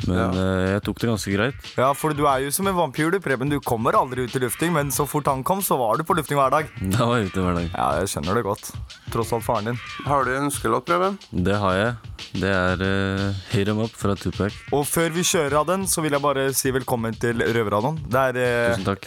Men 0.07 0.17
Ja. 0.17 0.29
eh, 0.33 0.71
jeg 0.73 0.81
tok 0.81 0.97
det 0.97 1.09
ganske 1.11 1.31
greit. 1.35 1.53
ja, 1.77 1.93
for 1.93 2.11
du 2.17 2.25
er 2.25 2.39
jo 2.41 2.49
som 2.49 2.65
en 2.65 2.73
vampyr, 2.73 3.11
du, 3.11 3.19
Preben. 3.19 3.47
Du 3.49 3.59
kommer 3.59 3.91
aldri 3.93 4.23
ut 4.25 4.35
i 4.35 4.39
lufting, 4.39 4.73
men 4.73 4.89
så 4.89 5.05
fort 5.07 5.27
han 5.27 5.43
kom, 5.43 5.59
så 5.61 5.77
var 5.77 5.97
du 5.97 6.03
på 6.03 6.15
lufting 6.17 6.37
hver 6.39 6.49
dag. 6.49 6.65
Da 6.97 7.05
var 7.05 7.17
jeg 7.19 7.27
ute 7.29 7.43
hver 7.43 7.53
dag. 7.59 7.69
Ja, 7.75 7.99
jeg 7.99 8.07
skjønner 8.09 8.33
det 8.33 8.43
godt. 8.43 8.71
Tross 9.11 9.31
alt 9.33 9.43
faren 9.45 9.65
din. 9.69 9.79
Har 10.07 10.25
du 10.25 10.31
en 10.35 10.47
ønskelåt, 10.49 10.85
Preben? 10.87 11.19
Det 11.31 11.53
har 11.55 11.73
jeg. 11.77 11.95
Det 12.33 12.49
er 12.49 12.81
uh, 12.81 13.33
Hit 13.51 13.67
'em 13.67 13.83
Up 13.83 13.91
fra 13.93 14.15
Tupac. 14.15 14.53
Og 14.73 14.85
før 14.87 15.11
vi 15.13 15.21
kjører 15.21 15.53
av 15.59 15.67
den, 15.67 15.83
så 15.85 16.01
vil 16.01 16.11
jeg 16.13 16.21
bare 16.21 16.51
si 16.55 16.71
velkommen 16.71 17.13
til 17.19 17.37
Røverradioen. 17.37 18.01
Det 18.09 18.25
er 18.25 18.41
uh, 18.41 18.75
Tusen 18.75 18.85
takk. 18.85 19.05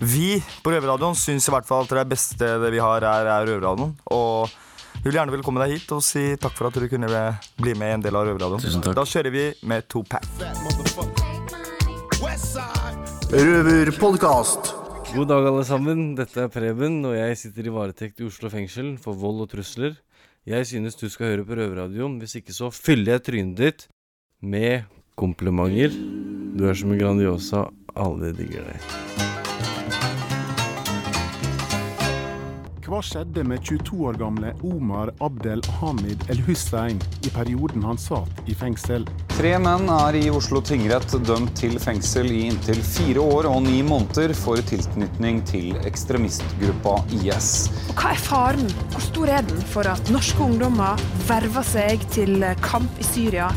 Vi 0.00 0.40
på 0.64 0.72
Røverradioen 0.72 1.14
syns 1.20 1.48
i 1.48 1.52
hvert 1.52 1.66
fall 1.68 1.82
at 1.84 1.88
det 1.92 2.08
beste 2.08 2.38
det 2.64 2.70
vi 2.72 2.78
har, 2.80 3.02
er, 3.04 3.26
er 3.28 3.44
Røverradioen. 3.44 3.92
Og 4.10 4.48
vi 5.00 5.08
vil 5.08 5.16
gjerne 5.16 5.32
velkomme 5.32 5.62
deg 5.62 5.78
hit 5.78 5.92
og 5.96 6.02
si 6.04 6.22
takk 6.40 6.52
for 6.58 6.68
at 6.68 6.76
du 6.76 6.84
kunne 6.92 7.08
bli 7.56 7.72
med 7.78 7.88
i 7.88 7.94
en 7.96 8.04
del 8.04 8.18
av 8.20 8.26
Røverradioen. 8.28 8.92
Da 8.92 9.04
kjører 9.08 9.32
vi 9.32 9.46
med 9.64 9.88
to 9.88 10.02
pack. 10.04 10.28
Røverpodkast. 13.32 14.74
God 15.14 15.26
dag, 15.32 15.48
alle 15.48 15.64
sammen. 15.66 16.04
Dette 16.18 16.44
er 16.44 16.52
Preben, 16.52 17.00
og 17.08 17.16
jeg 17.16 17.38
sitter 17.40 17.66
i 17.66 17.72
varetekt 17.74 18.20
i 18.20 18.28
Oslo 18.28 18.52
fengsel 18.52 18.92
for 19.00 19.16
vold 19.18 19.46
og 19.46 19.50
trusler. 19.54 19.96
Jeg 20.46 20.68
synes 20.68 21.00
du 21.00 21.08
skal 21.08 21.32
høre 21.32 21.48
på 21.48 21.56
Røverradioen. 21.58 22.20
Hvis 22.20 22.36
ikke 22.42 22.54
så 22.54 22.68
fyller 22.74 23.16
jeg 23.16 23.26
trynet 23.30 23.58
ditt 23.58 23.88
med 24.44 24.84
komplimenter. 25.18 25.96
Du 26.54 26.68
er 26.68 26.76
som 26.76 26.92
en 26.92 27.00
Grandiosa. 27.00 27.68
Alle 27.96 28.34
digger 28.36 28.68
deg. 28.68 29.29
Hva 32.90 32.98
skjedde 33.06 33.44
med 33.46 33.62
22 33.62 34.00
år 34.08 34.16
gamle 34.18 34.48
Omar 34.66 35.12
Abdel 35.22 35.60
Hamid 35.78 36.24
El 36.32 36.40
Hussein 36.42 36.98
i 37.22 37.30
perioden 37.30 37.84
han 37.86 37.98
satt 38.02 38.40
i 38.50 38.54
fengsel? 38.58 39.04
Tre 39.30 39.52
menn 39.62 39.86
er 39.94 40.16
i 40.18 40.24
Oslo 40.34 40.58
tingrett 40.66 41.14
dømt 41.22 41.54
til 41.56 41.78
fengsel 41.80 42.26
i 42.34 42.40
inntil 42.48 42.80
fire 42.82 43.22
år 43.22 43.46
og 43.46 43.60
ni 43.62 43.78
måneder 43.86 44.34
for 44.34 44.58
tilknytning 44.66 45.38
til 45.46 45.78
ekstremistgruppa 45.86 46.96
IS. 47.20 47.52
Hva 47.94 48.10
er 48.10 48.24
faren? 48.24 48.66
Hvor 48.90 49.04
stor 49.06 49.32
er 49.36 49.46
den 49.46 49.62
for 49.70 49.86
at 49.88 50.10
norske 50.10 50.42
ungdommer 50.48 50.98
verver 51.28 51.68
seg 51.70 52.02
til 52.10 52.42
kamp 52.64 52.98
i 52.98 53.06
Syria? 53.06 53.52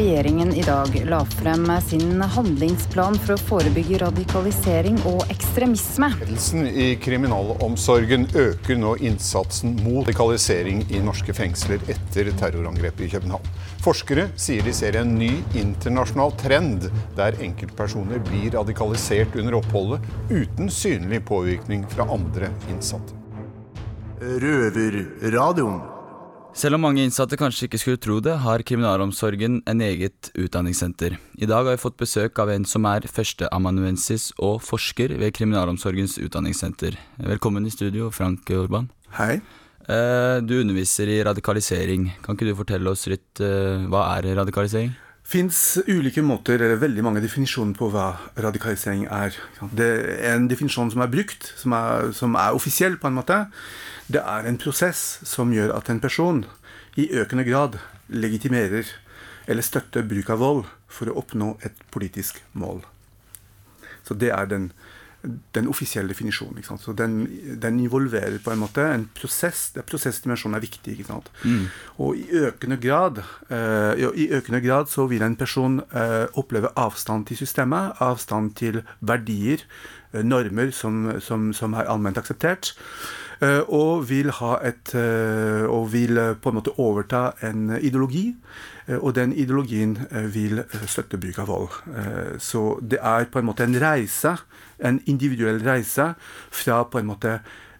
Regjeringen 0.00 0.54
i 0.56 0.64
dag 0.64 0.96
la 1.12 1.20
frem 1.36 1.68
sin 1.84 2.24
handlingsplan 2.24 3.20
for 3.20 3.36
å 3.36 3.38
forebygge 3.52 4.00
radikalisering 4.06 4.96
og 5.12 5.28
ekstremisme. 5.28 6.08
Ledelsen 6.24 6.64
i 6.72 6.90
kriminalomsorgen 7.04 8.30
øker 8.32 8.77
nå 8.80 8.94
innsatsen 9.04 9.76
mot 9.82 10.06
radikalisering 10.06 10.84
i 10.94 11.02
norske 11.04 11.34
fengsler 11.36 11.82
etter 11.90 12.30
terrorangrepet 12.38 13.06
i 13.06 13.10
København. 13.12 13.50
Forskere 13.84 14.28
sier 14.38 14.64
de 14.66 14.74
ser 14.76 14.98
en 15.00 15.14
ny 15.18 15.30
internasjonal 15.58 16.34
trend 16.40 16.88
der 17.18 17.38
enkeltpersoner 17.44 18.22
blir 18.30 18.54
radikalisert 18.56 19.36
under 19.38 19.58
oppholdet 19.60 20.08
uten 20.30 20.72
synlig 20.72 21.24
påvirkning 21.28 21.86
fra 21.92 22.08
andre 22.14 22.52
innsatte. 22.72 23.14
Røverradioen. 24.18 25.97
Selv 26.56 26.74
om 26.74 26.82
mange 26.82 27.04
innsatte 27.04 27.36
kanskje 27.38 27.68
ikke 27.68 27.78
skulle 27.78 28.00
tro 28.02 28.16
det, 28.24 28.32
har 28.42 28.62
kriminalomsorgen 28.66 29.60
en 29.68 29.82
eget 29.84 30.30
utdanningssenter. 30.34 31.14
I 31.38 31.46
dag 31.46 31.68
har 31.68 31.76
vi 31.76 31.82
fått 31.82 31.98
besøk 32.00 32.40
av 32.42 32.50
en 32.50 32.64
som 32.66 32.86
er 32.88 33.06
førsteamanuensis 33.06 34.32
og 34.42 34.62
forsker 34.66 35.14
ved 35.20 35.36
Kriminalomsorgens 35.36 36.16
utdanningssenter. 36.18 36.96
Velkommen 37.20 37.68
i 37.68 37.70
studio, 37.74 38.10
Frank 38.10 38.48
Urban. 38.50 38.88
Hei. 39.20 39.38
Eh, 39.88 40.40
Du 40.42 40.58
underviser 40.60 41.06
i 41.08 41.22
radikalisering. 41.22 42.10
Kan 42.24 42.34
ikke 42.34 42.50
du 42.50 42.56
fortelle 42.58 42.90
oss 42.90 43.06
litt 43.06 43.40
eh, 43.40 43.86
hva 43.86 44.08
er 44.16 44.34
radikalisering? 44.40 44.96
Fins 45.28 45.78
ulike 45.84 46.22
måter, 46.24 46.56
eller 46.56 46.80
veldig 46.80 47.04
mange 47.04 47.20
definisjoner 47.20 47.76
på 47.76 47.90
hva 47.92 48.06
radikalisering 48.40 49.04
er. 49.12 49.36
Det 49.60 49.88
er 50.16 50.38
en 50.38 50.48
definisjon 50.48 50.92
som 50.94 51.04
er 51.04 51.12
brukt, 51.12 51.50
som 51.60 51.74
er, 51.76 52.12
som 52.16 52.36
er 52.40 52.56
offisiell 52.56 52.96
på 53.00 53.10
en 53.10 53.18
måte. 53.18 53.42
Det 54.08 54.22
er 54.22 54.48
en 54.48 54.60
prosess 54.60 55.18
som 55.28 55.52
gjør 55.52 55.74
at 55.76 55.90
en 55.92 56.00
person 56.00 56.46
i 56.96 57.10
økende 57.12 57.44
grad 57.44 57.76
legitimerer 58.08 58.88
eller 59.48 59.64
støtter 59.64 60.06
bruk 60.08 60.30
av 60.32 60.40
vold 60.40 60.64
for 60.88 61.10
å 61.10 61.18
oppnå 61.20 61.54
et 61.64 61.76
politisk 61.92 62.40
mål. 62.56 62.80
Så 64.08 64.16
det 64.16 64.32
er 64.32 64.48
den, 64.48 64.70
den 65.54 65.66
offisielle 65.68 66.12
definisjonen. 66.12 66.62
Så 66.62 66.92
den, 66.92 67.26
den 67.62 67.80
involverer 67.80 68.38
på 68.44 68.52
en 68.52 68.60
måte 68.62 68.84
en 68.86 69.08
prosess. 69.14 69.70
der 69.74 69.82
Prosessdimensjonen 69.82 70.56
er 70.56 70.62
viktig. 70.62 70.94
Mm. 71.44 71.66
Og 71.98 72.16
i 72.16 72.26
økende 72.30 72.76
grad 72.76 73.22
uh, 73.50 74.14
i 74.14 74.28
økende 74.30 74.60
grad 74.60 74.86
så 74.86 75.06
vil 75.06 75.22
en 75.22 75.36
person 75.36 75.80
uh, 75.80 76.26
oppleve 76.38 76.70
avstand 76.76 77.26
til 77.26 77.36
systemet, 77.36 77.92
avstand 77.98 78.54
til 78.54 78.82
verdier, 79.00 79.64
uh, 80.14 80.22
normer 80.22 80.70
som, 80.70 81.20
som, 81.20 81.52
som 81.52 81.72
er 81.72 81.90
allment 81.90 82.18
akseptert. 82.18 82.74
Eh, 83.40 83.60
og 83.68 84.08
vil 84.08 84.30
ha 84.40 84.58
et 84.66 84.94
eh, 84.94 85.64
Og 85.68 85.92
vil 85.92 86.18
eh, 86.18 86.34
på 86.34 86.50
en 86.50 86.58
måte 86.58 86.74
overta 86.78 87.32
en 87.42 87.76
ideologi. 87.80 88.34
Og 88.88 89.12
den 89.14 89.34
ideologien 89.36 89.98
vil 90.32 90.62
støtte 90.88 91.18
bruk 91.20 91.36
av 91.42 91.50
vold. 91.50 91.74
Så 92.40 92.78
det 92.80 92.96
er 93.04 93.26
på 93.28 93.42
en 93.42 93.44
måte 93.44 93.66
en 93.66 93.76
reise, 93.76 94.32
en 94.80 95.02
individuell 95.04 95.60
reise, 95.60 96.14
fra 96.48 96.78
på 96.88 97.02
en 97.02 97.10
måte 97.10 97.34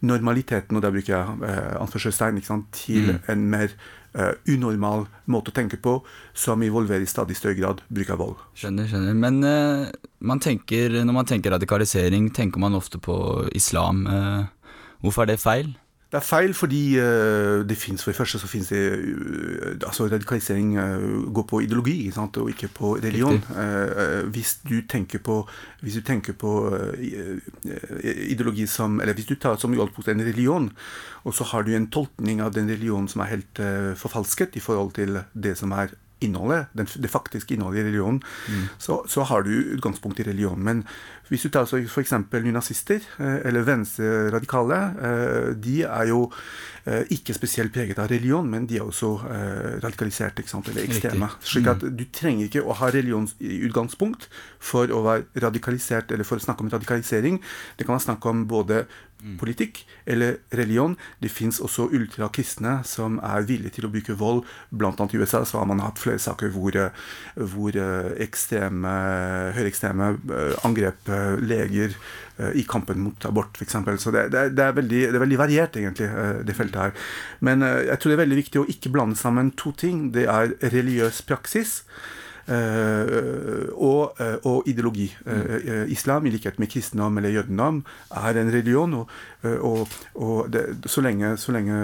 normaliteten, 0.05 0.77
og 0.77 0.85
der 0.85 0.93
bruker 0.93 1.15
jeg 1.15 1.55
anførselstegn, 1.81 2.43
til 2.77 3.09
Mm. 3.09 3.21
en 3.29 3.51
mer 3.51 3.69
Uh, 4.17 4.33
unormal 4.49 5.05
måte 5.29 5.53
å 5.53 5.55
tenke 5.55 5.77
på, 5.77 5.99
som 6.33 6.63
involverer 6.65 7.05
i 7.05 7.07
stadig 7.07 7.37
større 7.37 7.55
grad 7.55 7.83
bruk 7.93 8.09
av 8.11 8.19
vold. 8.19 8.39
Skjønner, 8.57 8.89
skjønner. 8.89 9.15
Men 9.15 9.37
uh, 9.45 9.91
man 10.25 10.41
tenker, 10.41 10.97
når 11.05 11.15
man 11.15 11.29
tenker 11.29 11.53
radikalisering, 11.53 12.31
tenker 12.35 12.59
man 12.59 12.75
ofte 12.75 12.99
på 12.99 13.15
islam. 13.55 14.07
Eh, 14.09 14.47
hvorfor 15.01 15.23
er 15.23 15.33
det 15.33 15.41
feil? 15.41 15.77
Det 16.09 16.17
er 16.17 16.25
feil 16.25 16.55
fordi 16.57 16.83
eh, 16.97 17.63
det 17.69 17.77
finnes 17.77 18.01
for 18.01 18.15
det 18.15 18.17
første 18.17 18.39
så 18.41 18.49
finnes 18.49 18.71
det 18.73 18.79
eh, 18.81 19.75
altså 19.75 20.07
Radikalisering 20.09 20.71
eh, 20.81 21.03
går 21.37 21.45
på 21.51 21.61
ideologi 21.67 21.99
ikke 22.07 22.17
sant? 22.17 22.39
og 22.41 22.49
ikke 22.49 22.71
på 22.79 22.95
religion. 22.97 23.37
Riktig. 23.37 24.31
Hvis 24.33 24.55
du 24.65 24.79
tenker 24.89 25.21
på, 25.21 25.37
hvis 25.83 25.99
du 26.01 26.01
tenker 26.01 26.33
på 26.33 26.53
ideologi 28.25 28.67
som 28.67 29.01
Eller 29.01 29.13
hvis 29.13 29.29
du 29.29 29.35
tar 29.35 29.57
som 29.57 29.73
utgangspunkt 29.73 30.09
en 30.09 30.25
religion, 30.25 30.71
og 31.25 31.35
så 31.35 31.45
har 31.45 31.63
du 31.63 31.75
en 31.77 31.91
tolkning 31.91 32.41
av 32.41 32.55
den 32.55 32.71
religionen 32.71 33.09
som 33.09 33.21
er 33.21 33.35
helt 33.35 33.61
forfalsket 33.97 34.57
i 34.57 34.61
forhold 34.65 34.95
til 34.97 35.21
det 35.35 35.59
som 35.59 35.73
er 35.73 35.93
innholdet, 36.21 36.67
den, 36.75 36.87
det 36.99 37.11
faktiske 37.11 37.55
innholdet 37.55 37.81
i 37.81 37.87
religionen, 37.89 38.23
så, 38.79 39.03
så 39.07 39.23
har 39.29 39.43
du 39.47 39.53
utgangspunkt 39.77 40.21
i 40.21 40.27
religion. 40.27 40.59
Men 40.65 40.85
hvis 41.29 41.45
du 41.45 41.51
tar 41.53 41.67
f.eks. 41.69 41.91
for 41.93 42.01
eksempel 42.01 42.43
nynazister, 42.43 43.05
eh, 43.21 43.37
eller 43.49 43.67
venstreradikale, 43.67 44.79
eh, 45.09 45.49
de 45.61 45.83
er 45.85 46.09
jo 46.09 46.25
eh, 46.89 47.05
ikke 47.13 47.35
spesielt 47.37 47.73
preget 47.75 47.99
av 48.01 48.09
religion, 48.09 48.49
men 48.51 48.67
de 48.67 48.79
er 48.79 48.87
også 48.87 49.11
radikaliserte, 49.85 50.43
eller 50.43 50.83
ekstreme. 50.87 51.29
Slik 51.45 51.67
at 51.69 51.83
Mm. 51.83 51.97
du 51.97 52.05
trenger 52.13 52.47
ikke 52.49 52.65
å 52.65 52.75
ha 52.75 52.89
religionsutgangspunkt 52.91 54.29
for 54.59 54.89
å 54.89 55.03
være 55.05 55.25
radikalisert, 55.45 56.11
eller 56.13 56.25
for 56.25 56.39
å 56.39 56.45
snakke 56.45 56.65
om 56.65 56.71
radikalisering. 56.73 57.41
Det 57.77 57.87
kan 57.87 57.95
være 57.95 58.07
snakk 58.09 58.27
om 58.27 58.47
både 58.49 58.87
politikk 59.41 59.81
eller 60.07 60.37
religion. 60.55 60.95
Det 61.23 61.31
fins 61.33 61.59
også 61.65 61.89
ultrakristne 61.95 62.79
som 62.87 63.19
er 63.25 63.47
villige 63.49 63.75
til 63.79 63.89
å 63.89 63.91
bruke 63.93 64.15
vold. 64.19 64.45
Blant 64.71 65.01
annet 65.03 65.17
i 65.17 65.21
USA 65.23 65.41
så 65.45 65.59
har 65.61 65.67
man 65.71 65.83
hatt 65.83 65.99
flere 65.99 66.23
saker 66.23 66.53
hvor, 66.55 66.77
eh, 66.79 66.95
hvor 67.55 67.75
eh, 67.77 68.13
ekstreme, 68.25 68.93
høyreekstreme 69.59 70.13
eh, 70.15 70.55
angrep 70.69 71.11
leger 71.43 71.97
i 72.55 72.63
kampen 72.71 73.01
mot 73.03 73.25
abort, 73.27 73.57
f.eks. 73.59 73.75
Så 73.99 74.13
det, 74.15 74.29
det, 74.31 74.63
er- 74.63 74.77
veldig, 74.77 75.01
det 75.11 75.17
er 75.19 75.23
veldig 75.25 75.39
variert, 75.41 75.75
egentlig, 75.81 76.07
det 76.47 76.55
feltet 76.55 76.79
her. 76.79 76.93
Men 77.43 77.65
jeg 77.67 77.99
tror 77.99 78.13
det 78.13 78.15
er 78.15 78.23
veldig 78.23 78.39
viktig 78.39 78.61
å 78.63 78.69
ikke 78.71 78.93
blande 78.95 79.19
sammen 79.19 79.51
to 79.59 79.73
ting. 79.75 80.13
Det 80.15 80.29
er 80.31 80.55
religiøs 80.63 81.19
praksis. 81.27 81.81
Eh, 82.49 83.69
og, 83.75 84.17
eh, 84.21 84.37
og 84.45 84.69
ideologi. 84.69 85.09
Eh, 85.27 85.85
islam, 85.93 86.27
i 86.27 86.31
likhet 86.31 86.59
med 86.59 86.71
kristendom 86.73 87.19
eller 87.19 87.37
jødendom, 87.37 87.85
er 88.11 88.41
en 88.41 88.53
religion. 88.53 88.95
Og, 88.95 89.09
og, 89.47 89.87
og 90.19 90.51
det, 90.51 90.65
så, 90.91 91.03
lenge, 91.05 91.37
så 91.39 91.55
lenge 91.55 91.77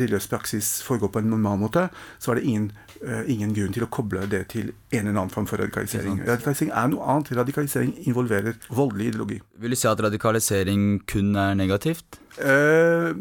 religiøs 0.00 0.26
praksis 0.30 0.72
foregår 0.86 1.12
på 1.14 1.22
en 1.22 1.30
normal 1.30 1.60
måte, 1.60 1.86
så 2.18 2.32
er 2.32 2.40
det 2.40 2.46
ingen, 2.50 2.66
eh, 2.98 3.22
ingen 3.30 3.54
grunn 3.54 3.76
til 3.76 3.86
å 3.86 3.90
koble 3.92 4.24
det 4.30 4.42
til 4.54 4.72
en 4.90 5.04
eller 5.04 5.14
annen 5.14 5.30
form 5.30 5.46
for 5.46 5.62
radikalisering. 5.62 6.18
Radikalisering 6.26 6.74
er 6.74 6.90
noe 6.90 7.06
annet. 7.14 7.30
Radikalisering 7.38 7.94
involverer 8.10 8.58
voldelig 8.74 9.12
ideologi. 9.12 9.40
Vil 9.62 9.76
du 9.76 9.78
si 9.78 9.90
at 9.90 10.02
radikalisering 10.02 10.88
kun 11.06 11.34
er 11.38 11.54
negativt? 11.58 12.18
Eh, 12.36 13.14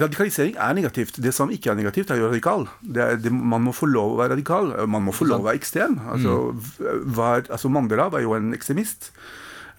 radikalisering 0.00 0.54
er 0.60 0.76
negativt. 0.76 1.18
Det 1.24 1.32
som 1.34 1.50
ikke 1.50 1.72
er 1.72 1.80
negativt, 1.80 2.12
er 2.12 2.20
jo 2.20 2.28
radikal. 2.28 2.68
Det 2.84 3.02
er, 3.02 3.16
det, 3.16 3.32
man 3.32 3.64
må 3.64 3.72
få 3.76 3.88
lov 3.90 4.14
å 4.14 4.20
være 4.20 4.36
radikal. 4.36 4.74
Man 4.86 5.08
må 5.08 5.16
få 5.16 5.26
lov 5.30 5.40
å 5.40 5.48
være 5.48 5.60
ekstrem. 5.62 5.98
Altså, 6.04 6.36
mm. 6.52 7.06
var, 7.16 7.48
altså 7.48 7.72
Mandela 7.72 8.10
var 8.12 8.22
jo 8.24 8.36
en 8.36 8.52
ekstremist. 8.56 9.14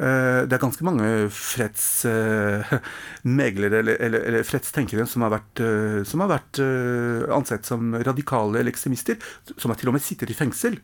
Eh, 0.02 0.42
det 0.50 0.56
er 0.56 0.64
ganske 0.64 0.86
mange 0.88 1.08
fredsmeglere 1.36 3.78
eller, 3.84 3.96
eller, 4.02 4.22
eller 4.32 4.48
fredstenkere 4.48 5.06
som 5.10 5.22
har 5.26 5.32
vært, 5.36 5.56
eh, 5.62 6.02
som 6.10 6.18
har 6.24 6.30
vært 6.32 6.54
eh, 6.64 7.22
ansett 7.36 7.64
som 7.70 7.82
radikale 7.94 8.60
eller 8.60 8.72
ekstremister, 8.74 9.16
som 9.54 9.76
til 9.78 9.90
og 9.92 9.96
med 9.98 10.06
sittet 10.06 10.34
i 10.34 10.38
fengsel. 10.38 10.76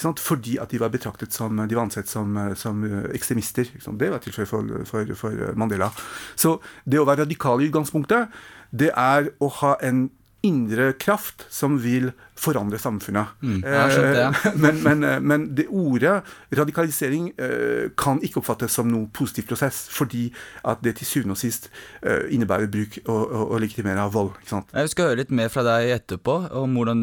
Fordi 0.00 0.54
at 0.60 0.70
de 0.72 0.80
var 0.80 0.90
betraktet 0.92 1.32
som 1.32 1.56
de 1.56 1.74
var 1.74 1.84
ansett 1.86 2.08
som, 2.08 2.36
eh, 2.36 2.54
som 2.54 2.84
eh, 2.84 3.10
ekstremister. 3.16 3.64
Det 3.72 4.10
var 4.12 4.20
tilfellet 4.20 4.50
for, 4.52 4.64
for, 4.88 5.04
for 5.16 5.32
Mandela. 5.56 5.88
Så 6.36 6.60
det 6.84 7.00
å 7.00 7.08
være 7.08 7.24
radikal 7.24 7.60
i 7.60 7.68
utgangspunktet, 7.70 8.28
det 8.70 8.92
er 8.92 9.32
å 9.40 9.48
ha 9.60 9.76
en 9.82 10.10
indre 10.46 10.92
kraft 10.96 11.44
som 11.52 11.76
vil 11.82 12.10
forandre 12.40 12.78
samfunnet. 12.80 13.34
Mm. 13.44 13.58
Eh, 13.64 14.44
men, 14.56 14.78
men, 14.84 15.04
eh, 15.04 15.18
men 15.20 15.46
det 15.56 15.66
ordet 15.68 16.20
radikalisering 16.56 17.30
eh, 17.36 17.90
kan 18.00 18.22
ikke 18.24 18.40
oppfattes 18.40 18.78
som 18.78 18.88
noe 18.88 19.10
positiv 19.12 19.50
prosess, 19.50 19.82
fordi 19.92 20.28
at 20.64 20.80
det 20.84 20.96
til 21.00 21.10
syvende 21.10 21.36
og 21.36 21.40
sist 21.42 21.68
eh, 22.00 22.30
innebærer 22.32 22.70
bruk 22.72 22.96
og, 23.02 23.20
og, 23.20 23.44
og 23.44 23.60
legitimering 23.64 24.00
av 24.00 24.14
vold. 24.16 24.32
Jeg 24.48 24.92
skal 24.94 25.10
høre 25.10 25.20
litt 25.22 25.34
mer 25.34 25.52
fra 25.52 25.66
deg 25.66 25.92
etterpå 25.98 26.38
om 26.60 26.78
hvordan 26.78 27.02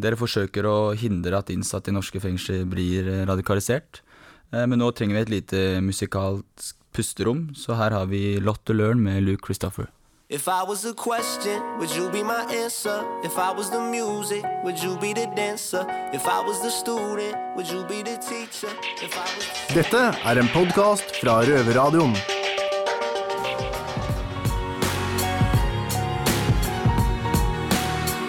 dere 0.00 0.18
forsøker 0.18 0.66
å 0.68 0.76
hindre 0.98 1.38
at 1.38 1.52
innsatte 1.52 1.92
i 1.92 1.96
norske 1.96 2.20
fengsler 2.22 2.66
blir 2.68 3.08
radikalisert. 3.28 4.02
Men 4.50 4.80
nå 4.82 4.90
trenger 4.98 5.16
vi 5.16 5.22
et 5.22 5.32
lite 5.32 5.62
musikalsk 5.84 6.76
pusterom, 6.96 7.48
så 7.54 7.78
her 7.78 7.94
har 7.94 8.10
vi 8.10 8.40
Lot 8.42 8.64
to 8.66 8.74
Learn 8.74 9.02
med 9.02 9.22
Luke 9.22 9.46
Christopher. 9.46 9.88
If 10.30 10.46
I 10.46 10.62
was 10.62 10.84
a 10.84 10.94
question, 10.94 11.60
would 11.80 11.90
you 11.90 12.08
be 12.08 12.22
my 12.22 12.44
answer? 12.54 13.02
If 13.24 13.36
I 13.36 13.50
was 13.50 13.68
the 13.68 13.80
music, 13.80 14.44
would 14.62 14.80
you 14.80 14.96
be 14.96 15.12
the 15.12 15.26
dancer? 15.34 15.84
If 16.12 16.24
I 16.24 16.38
was 16.46 16.62
the 16.62 16.70
student, 16.70 17.34
would 17.56 17.68
you 17.68 17.82
be 17.82 18.04
the 18.04 18.16
teacher? 18.16 18.70
If 19.02 19.10
I 19.18 19.26
was 19.26 19.74
Dette 19.74 20.14
er 20.30 20.38
en 20.38 20.46
podkast 20.54 21.16
fra 21.18 21.40
Røverradioen. 21.42 22.14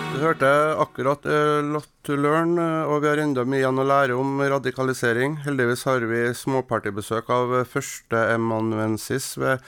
Du 0.09 0.19
hørte 0.25 0.51
akkurat 0.81 1.25
uh, 1.29 1.61
Lot 1.69 1.89
to 2.01 2.17
Learn, 2.17 2.57
eh, 2.57 2.83
og 2.89 3.05
vi 3.05 3.13
har 3.13 3.21
enda 3.21 3.45
mye 3.45 3.61
igjen 3.61 3.77
å 3.77 3.85
lære 3.85 4.17
om 4.17 4.41
radikalisering. 4.41 5.43
Heldigvis 5.45 5.85
har 5.85 6.01
vi 6.09 6.31
småpartybesøk 6.33 7.29
av 7.29 7.59
eh, 7.59 7.67
første 7.77 8.29
emanuensis 8.33 9.35
ved 9.37 9.61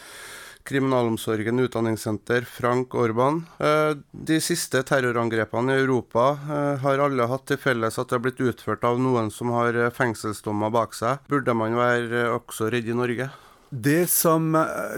Kriminalomsorgen 0.63 1.59
utdanningssenter, 1.59 2.45
Frank 2.47 2.95
Orban. 2.95 3.41
Eh, 3.59 3.95
De 4.11 4.39
siste 4.41 4.79
terrorangrepene 4.87 5.75
i 5.75 5.81
Europa 5.83 6.29
eh, 6.47 6.83
har 6.83 7.03
alle 7.03 7.27
hatt 7.27 7.45
til 7.51 7.59
felles 7.59 7.99
at 7.99 8.09
det 8.09 8.17
har 8.17 8.23
blitt 8.23 8.43
utført 8.43 8.85
av 8.87 9.01
noen 9.01 9.31
som 9.33 9.51
har 9.55 9.75
eh, 9.75 9.91
fengselsdommer 9.91 10.71
bak 10.71 10.95
seg. 10.95 11.19
Burde 11.31 11.55
man 11.57 11.75
være 11.75 12.29
også 12.37 12.71
redd 12.71 12.87
i 12.87 12.95
Norge? 12.95 13.29
Det 13.73 14.05
som, 14.11 14.51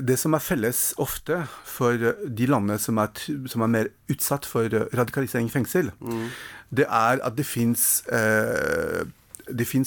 det 0.03 0.17
som 0.19 0.36
er 0.36 0.43
felles 0.43 0.79
ofte 1.00 1.38
for 1.63 1.95
de 1.95 2.48
landene 2.51 2.75
som 2.81 3.00
er, 3.00 3.13
som 3.48 3.63
er 3.63 3.72
mer 3.72 3.89
utsatt 4.12 4.45
for 4.45 4.67
radikalisering 4.67 5.48
i 5.48 5.53
fengsel, 5.53 5.93
det 6.75 6.84
er 6.84 7.24
at 7.24 7.38
det 7.38 7.48
fins 7.48 8.03
eh, 8.12 9.07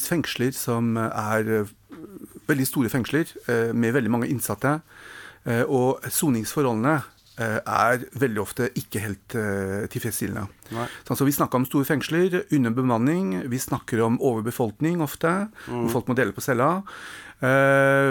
fengsler 0.08 0.56
som 0.56 0.96
er 0.96 1.68
veldig 2.48 2.66
store 2.68 2.90
fengsler 2.92 3.28
eh, 3.48 3.70
med 3.76 3.94
veldig 3.96 4.12
mange 4.12 4.28
innsatte. 4.32 4.78
Eh, 5.46 5.62
og 5.68 6.00
soningsforholdene 6.10 6.96
eh, 7.38 7.58
er 7.64 8.02
veldig 8.18 8.40
ofte 8.42 8.68
ikke 8.74 9.00
helt 9.04 9.34
eh, 9.38 9.86
tilfredsstillende. 9.92 10.48
Sånn, 11.06 11.16
så 11.16 11.24
vi 11.24 11.32
snakker 11.36 11.60
om 11.60 11.64
store 11.68 11.86
fengsler, 11.88 12.40
under 12.52 12.70
bemanning, 12.74 13.30
vi 13.48 13.58
snakker 13.62 14.02
om 14.04 14.18
overbefolkning 14.20 15.00
ofte, 15.00 15.48
Mm. 15.68 15.84
hvor 15.86 15.90
folk 15.98 16.08
må 16.08 16.16
dele 16.18 16.32
på 16.32 16.42
cella. 16.44 16.82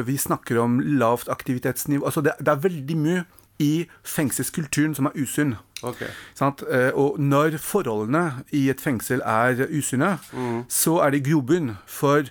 Vi 0.08 0.16
snakker 0.18 0.58
om 0.62 0.80
lavt 0.80 1.28
aktivitetsnivå. 1.28 2.06
Altså 2.08 2.22
det, 2.24 2.34
det 2.40 2.48
er 2.48 2.62
veldig 2.64 2.96
mye 2.98 3.26
i 3.60 3.88
fengselskulturen 4.08 4.94
som 4.96 5.10
er 5.10 5.18
usunn. 5.20 5.58
Okay. 5.84 6.08
Sant? 6.38 6.62
Og 6.96 7.18
når 7.20 7.58
forholdene 7.60 8.44
i 8.56 8.70
et 8.72 8.80
fengsel 8.82 9.20
er 9.26 9.66
usunne, 9.68 10.20
Mm. 10.32 10.64
så 10.70 11.02
er 11.04 11.12
det 11.12 11.26
grobunn 11.28 11.76
for 11.86 12.24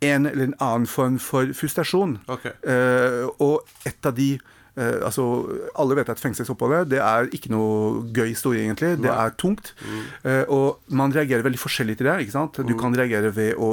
en 0.00 0.26
eller 0.26 0.44
en 0.44 0.54
annen 0.60 0.86
form 0.86 1.18
for 1.18 1.50
frustrasjon. 1.52 2.18
Ok. 2.28 2.46
Uh, 2.62 3.26
og 3.42 3.64
et 3.84 4.06
av 4.06 4.14
de 4.14 4.38
uh, 4.78 5.00
altså, 5.08 5.24
alle 5.74 5.96
vet 5.98 6.08
at 6.12 6.20
fengselsoppholdet 6.22 6.86
det 6.92 7.00
er 7.02 7.26
ikke 7.34 7.50
noe 7.50 8.04
gøy 8.14 8.28
historie, 8.30 8.62
egentlig. 8.62 8.92
Det 9.02 9.10
er 9.10 9.32
tungt. 9.42 9.72
Mm. 9.82 10.04
Uh, 10.22 10.44
og 10.54 10.94
man 10.94 11.10
reagerer 11.10 11.42
veldig 11.42 11.58
forskjellig 11.58 11.96
til 11.98 12.06
det. 12.06 12.14
ikke 12.22 12.36
sant? 12.36 12.60
Du 12.62 12.74
Mm. 12.74 12.78
kan 12.78 12.94
reagere 12.94 13.32
ved 13.34 13.56
å, 13.58 13.72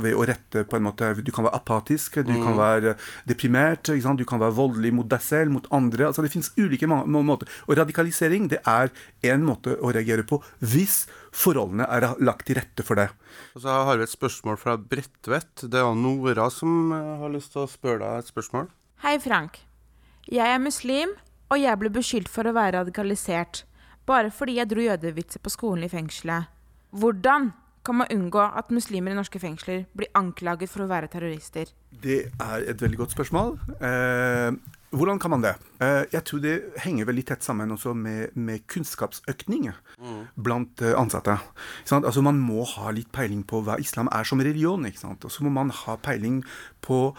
ved- 0.00 0.16
å 0.16 0.24
rette 0.26 0.64
på 0.64 0.76
en 0.76 0.82
måte 0.88 1.12
Du 1.22 1.30
kan 1.32 1.44
være 1.44 1.54
apatisk, 1.60 2.14
du 2.24 2.32
Mm. 2.32 2.42
kan 2.44 2.56
være 2.56 2.96
deprimert, 3.28 3.82
ikke 3.92 4.02
sant? 4.02 4.18
du 4.18 4.24
kan 4.24 4.40
være 4.40 4.54
voldelig 4.56 4.92
mot 4.94 5.08
deg 5.08 5.20
selv, 5.20 5.50
mot 5.52 5.66
andre. 5.70 6.06
altså 6.06 6.22
Det 6.22 6.32
finnes 6.32 6.50
ulike 6.56 6.86
må 6.88 7.04
må- 7.06 7.22
måter. 7.24 7.46
Og 7.68 7.76
radikalisering 7.76 8.48
det 8.48 8.60
er 8.66 8.88
en 9.22 9.44
måte 9.44 9.76
å 9.80 9.92
reagere 9.92 10.22
på 10.24 10.42
hvis 10.62 11.06
forholdene 11.32 11.86
er 11.86 12.06
lagt 12.22 12.46
til 12.48 12.58
rette 12.58 12.84
for 12.86 13.00
det. 13.00 13.08
Og 13.54 13.64
så 13.64 13.80
har 13.88 13.98
vi 13.98 14.06
et 14.06 14.12
spørsmål 14.12 14.58
fra 14.60 14.76
Bredtvet. 14.76 15.64
Det 15.70 15.80
er 15.80 15.96
Nora 15.96 16.48
som 16.52 16.92
eh, 16.96 17.16
har 17.22 17.32
lyst 17.32 17.54
til 17.54 17.64
å 17.64 17.70
spørre 17.70 18.02
deg 18.02 18.24
et 18.24 18.32
spørsmål. 18.32 18.70
Hei, 19.04 19.16
Frank. 19.22 19.62
Jeg 20.30 20.46
er 20.46 20.62
muslim, 20.62 21.14
og 21.50 21.58
jeg 21.58 21.80
ble 21.80 21.90
beskyldt 21.94 22.30
for 22.30 22.46
å 22.46 22.54
være 22.54 22.78
radikalisert. 22.78 23.64
Bare 24.06 24.30
fordi 24.34 24.58
jeg 24.58 24.70
dro 24.70 24.84
jødevitser 24.84 25.42
på 25.42 25.52
skolen 25.52 25.86
i 25.86 25.92
fengselet. 25.92 26.50
Hvordan 26.90 27.52
kan 27.86 27.96
man 27.96 28.10
unngå 28.12 28.42
at 28.42 28.72
muslimer 28.74 29.14
i 29.14 29.16
norske 29.16 29.40
fengsler 29.40 29.86
blir 29.96 30.10
anklaget 30.18 30.70
for 30.70 30.84
å 30.84 30.90
være 30.90 31.08
terrorister? 31.12 31.70
Det 31.90 32.20
er 32.28 32.66
et 32.68 32.82
veldig 32.82 33.00
godt 33.00 33.14
spørsmål. 33.14 33.56
Eh, 33.80 34.50
hvordan 34.90 35.20
kan 35.22 35.30
man 35.30 35.42
det? 35.44 35.54
Eh, 35.80 36.04
jeg 36.12 36.24
tror 36.26 36.40
det 36.42 36.54
henger 36.82 37.06
veldig 37.06 37.24
tett 37.28 37.46
sammen 37.46 37.70
også 37.70 37.92
med, 37.94 38.34
med 38.34 38.64
kunnskapsøkning 38.70 39.68
blant 40.34 40.82
eh, 40.82 40.96
ansatte. 40.98 41.36
Altså 41.90 42.22
Man 42.22 42.40
må 42.42 42.64
ha 42.74 42.90
litt 42.94 43.12
peiling 43.14 43.44
på 43.46 43.62
hva 43.62 43.78
islam 43.78 44.10
er 44.12 44.26
som 44.26 44.42
religion. 44.42 44.86
Og 44.86 45.30
så 45.30 45.46
må 45.46 45.52
man 45.54 45.70
ha 45.70 45.96
peiling 45.96 46.42
på 46.82 47.14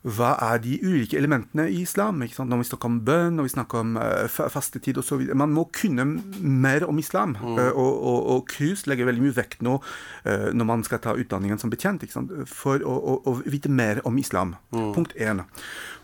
hva 0.00 0.30
er 0.40 0.62
de 0.64 0.78
ulike 0.80 1.18
elementene 1.18 1.66
i 1.68 1.82
islam? 1.84 2.22
Når 2.24 2.62
vi 2.62 2.68
snakker 2.70 2.88
om 2.88 3.00
bønn, 3.04 3.34
når 3.36 3.44
vi 3.44 3.52
snakker 3.52 3.82
om 3.82 3.98
uh, 4.00 4.46
fastetid 4.48 4.96
osv. 4.96 5.26
Man 5.36 5.52
må 5.52 5.66
kunne 5.76 6.06
mer 6.40 6.86
om 6.88 6.98
islam. 7.02 7.36
Eh, 7.36 7.68
og, 7.68 7.90
og, 8.00 8.20
og 8.32 8.46
KRUS 8.48 8.86
legger 8.88 9.10
veldig 9.10 9.26
mye 9.26 9.36
vekt 9.36 9.60
nå 9.66 9.76
uh, 9.76 10.48
når 10.56 10.68
man 10.72 10.86
skal 10.88 11.02
ta 11.04 11.12
utdanningen 11.20 11.60
som 11.60 11.72
betjent, 11.72 12.06
for 12.48 12.80
å, 12.80 12.96
å, 12.96 13.18
å 13.28 13.36
vite 13.44 13.68
mer 13.68 14.00
om 14.08 14.16
islam. 14.20 14.56
Punkt 14.72 15.12
én. 15.20 15.44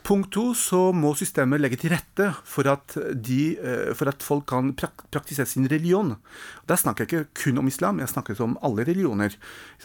Punkt 0.06 0.30
to, 0.36 0.50
så 0.54 0.90
må 0.94 1.14
systemet 1.18 1.64
legge 1.64 1.80
til 1.80 1.94
rette 1.96 2.28
for 2.46 2.68
at, 2.70 2.98
de, 3.16 3.56
for 3.96 4.12
at 4.12 4.22
folk 4.22 4.44
kan 4.52 4.70
prak 4.76 5.06
praktisere 5.10 5.48
sin 5.50 5.66
religion. 5.72 6.12
Der 6.68 6.78
snakker 6.78 7.06
jeg 7.06 7.24
ikke 7.24 7.40
kun 7.40 7.64
om 7.64 7.72
islam, 7.72 7.98
jeg 7.98 8.12
snakker 8.12 8.38
om 8.44 8.54
alle 8.62 8.84
religioner. 8.86 9.34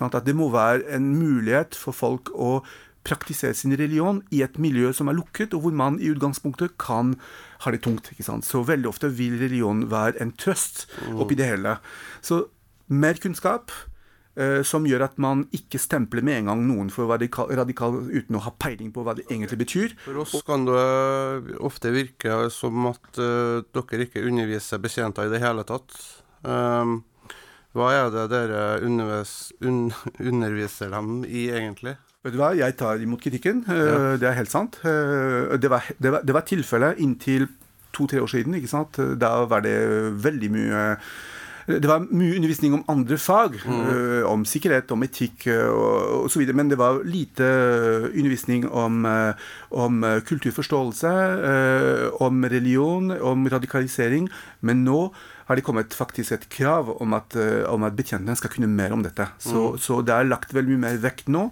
At 0.04 0.20
det 0.28 0.36
må 0.38 0.52
være 0.54 0.84
en 0.98 1.14
mulighet 1.16 1.80
for 1.80 1.96
folk 1.96 2.30
å 2.36 2.60
praktisere 3.04 3.56
sin 3.58 3.74
religion 3.78 4.22
i 4.32 4.44
et 4.46 4.58
miljø 4.62 4.92
som 4.94 5.10
er 5.10 5.18
lukket, 5.18 5.56
og 5.58 5.62
hvor 5.66 5.74
man 5.74 6.00
i 6.00 6.12
utgangspunktet 6.14 6.78
kan 6.82 7.16
ha 7.66 7.72
det 7.74 7.82
tungt. 7.82 8.12
ikke 8.12 8.26
sant? 8.26 8.46
Så 8.46 8.62
veldig 8.68 8.90
ofte 8.90 9.10
vil 9.10 9.40
religion 9.42 9.88
være 9.90 10.22
en 10.22 10.32
trøst 10.38 10.86
oppi 11.16 11.36
det 11.40 11.48
hele. 11.50 11.78
Så 12.22 12.46
mer 12.90 13.14
kunnskap. 13.22 13.72
eh, 14.38 14.62
Som 14.64 14.86
gjør 14.86 15.04
at 15.04 15.18
man 15.20 15.42
ikke 15.52 15.80
stempler 15.80 16.24
med 16.24 16.38
en 16.38 16.46
gang 16.46 16.62
noen 16.68 16.90
for 16.90 17.04
å 17.04 17.10
være 17.10 17.26
radikal, 17.26 17.50
radikal 17.52 17.98
uten 18.14 18.38
å 18.38 18.44
ha 18.46 18.52
peiling 18.52 18.92
på 18.96 19.04
hva 19.04 19.16
det 19.18 19.26
egentlig 19.30 19.58
betyr. 19.60 19.96
For 20.06 20.22
oss 20.24 20.38
kan 20.48 20.64
det 20.66 21.58
ofte 21.60 21.92
virke 21.92 22.50
som 22.50 22.86
at 22.88 23.20
uh, 23.20 23.60
dere 23.76 24.06
ikke 24.08 24.24
underviser 24.24 24.80
betjenter 24.80 25.28
i 25.28 25.34
det 25.34 25.42
hele 25.44 25.66
tatt. 25.68 25.92
Um, 26.44 27.04
hva 27.76 27.92
er 27.92 28.10
det 28.12 28.30
dere 28.32 28.80
undervis, 28.88 29.52
un, 29.62 29.92
underviser 30.32 30.90
dem 30.96 31.26
i, 31.28 31.50
egentlig? 31.52 31.98
Vet 32.22 32.36
du 32.36 32.38
hva, 32.38 32.52
jeg 32.54 32.76
tar 32.78 33.02
imot 33.02 33.22
kritikken. 33.24 33.64
eh, 33.68 33.74
Ja. 33.82 34.18
Det 34.18 34.28
er 34.30 34.34
helt 34.38 34.50
sant. 34.52 34.78
Eh, 34.86 35.58
Det 35.58 35.70
var, 35.70 35.82
det 36.00 36.12
var, 36.12 36.22
det 36.24 36.34
var 36.34 36.42
tilfellet 36.46 37.00
inntil 37.00 37.48
to-tre 37.94 38.20
år 38.22 38.30
siden. 38.30 38.54
ikke 38.54 38.70
sant? 38.70 38.94
Da 39.20 39.46
var 39.46 39.62
det 39.62 40.14
veldig 40.22 40.52
mye 40.52 40.98
det 41.68 41.86
var 41.86 42.00
mye 42.00 42.36
undervisning 42.36 42.74
om 42.74 42.84
andre 42.90 43.18
fag, 43.18 43.54
eh, 43.56 44.24
om 44.28 44.44
sikkerhet, 44.44 44.92
om 44.92 45.04
etikk 45.04 45.46
og 45.70 46.26
osv. 46.26 46.54
Men 46.54 46.68
det 46.70 46.78
var 46.78 47.04
lite 47.06 47.44
undervisning 48.14 48.66
om, 48.70 49.06
eh, 49.06 49.34
om 49.72 50.02
kulturforståelse, 50.26 52.20
om 52.20 52.44
religion, 52.44 53.12
om 53.22 53.48
radikalisering. 53.48 54.28
Men 54.62 54.84
nå 54.84 55.12
har 55.48 55.56
det 55.56 55.64
kommet 55.64 55.90
faktisk 55.94 56.32
et 56.32 56.50
krav 56.50 56.90
om 57.02 57.14
at, 57.14 57.36
om 57.70 57.84
at 57.84 57.96
betjentene 57.96 58.36
skal 58.36 58.50
kunne 58.50 58.68
mer 58.68 58.92
om 58.94 59.04
dette. 59.04 59.28
Så, 59.40 59.74
Mm. 59.74 59.78
så 59.80 60.02
det 60.06 60.14
er 60.14 60.24
lagt 60.24 60.52
veldig 60.54 60.78
mye 60.80 60.92
mer 60.92 60.98
vekt 60.98 61.28
nå 61.28 61.52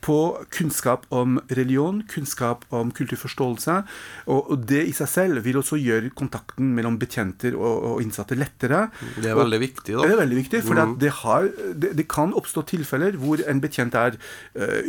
på 0.00 0.16
kunnskap 0.50 1.02
om 1.12 1.38
religion, 1.50 2.02
kunnskap 2.08 2.64
om 2.72 2.90
kulturforståelse. 2.96 3.74
Og, 4.32 4.50
og 4.54 4.62
det 4.70 4.86
i 4.88 4.94
seg 4.96 5.08
selv 5.12 5.44
vil 5.44 5.58
også 5.60 5.76
gjøre 5.80 6.10
kontakten 6.16 6.70
mellom 6.76 6.96
betjenter 7.00 7.56
og, 7.58 7.84
og 7.90 8.00
innsatte 8.04 8.38
lettere. 8.38 8.86
Det 9.20 9.26
er 9.30 9.34
Og- 9.36 9.42
veldig 9.44 9.60
viktig, 9.60 9.94
da. 9.98 10.02
Det 10.06 10.14
er 10.16 10.22
veldig 10.22 10.38
viktig, 10.40 10.62
for 10.64 10.74
Mm. 10.80 10.94
det, 10.98 11.10
har, 11.20 11.48
det, 11.76 11.92
det 11.98 12.08
kan 12.08 12.32
oppstå 12.32 12.64
tilfeller 12.70 13.18
hvor 13.20 13.42
en 13.46 13.60
betjent 13.60 13.94
er 13.94 14.16
uh, 14.56 14.80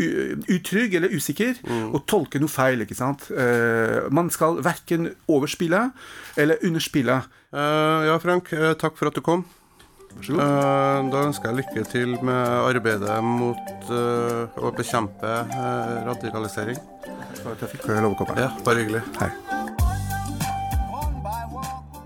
utrygg 0.47 0.95
eller 0.95 1.11
usikker 1.11 1.57
Mm. 1.67 1.93
og 1.93 2.05
tolker 2.07 2.39
noe 2.39 2.49
feil. 2.49 2.81
ikke 2.81 2.95
sant? 2.95 3.27
Uh, 3.31 4.07
man 4.11 4.29
skal 4.29 4.61
verken 4.63 5.11
overspille 5.27 5.91
eller 6.37 6.55
underspille. 6.63 7.21
Uh, 7.51 8.07
ja, 8.07 8.17
Frank, 8.23 8.47
takk 8.79 8.95
for 8.95 9.07
at 9.11 9.15
du 9.15 9.21
kom. 9.21 9.43
Da 11.11 11.23
ønsker 11.25 11.49
jeg 11.49 11.61
lykke 11.61 11.85
til 11.89 12.17
med 12.23 12.57
arbeidet 12.67 13.17
mot 13.25 13.91
eh, 13.91 14.59
å 14.61 14.71
bekjempe 14.75 15.31
eh, 15.45 15.95
radikalisering. 16.07 16.77
For 17.41 17.55
at 17.55 17.63
jeg 17.63 17.77
fikk 17.77 17.89
lov 17.95 18.13
å 18.13 18.19
komme. 18.19 18.37
Ja, 18.39 18.51
bare 18.65 18.83
hyggelig. 18.83 19.03
Hei. 19.21 19.31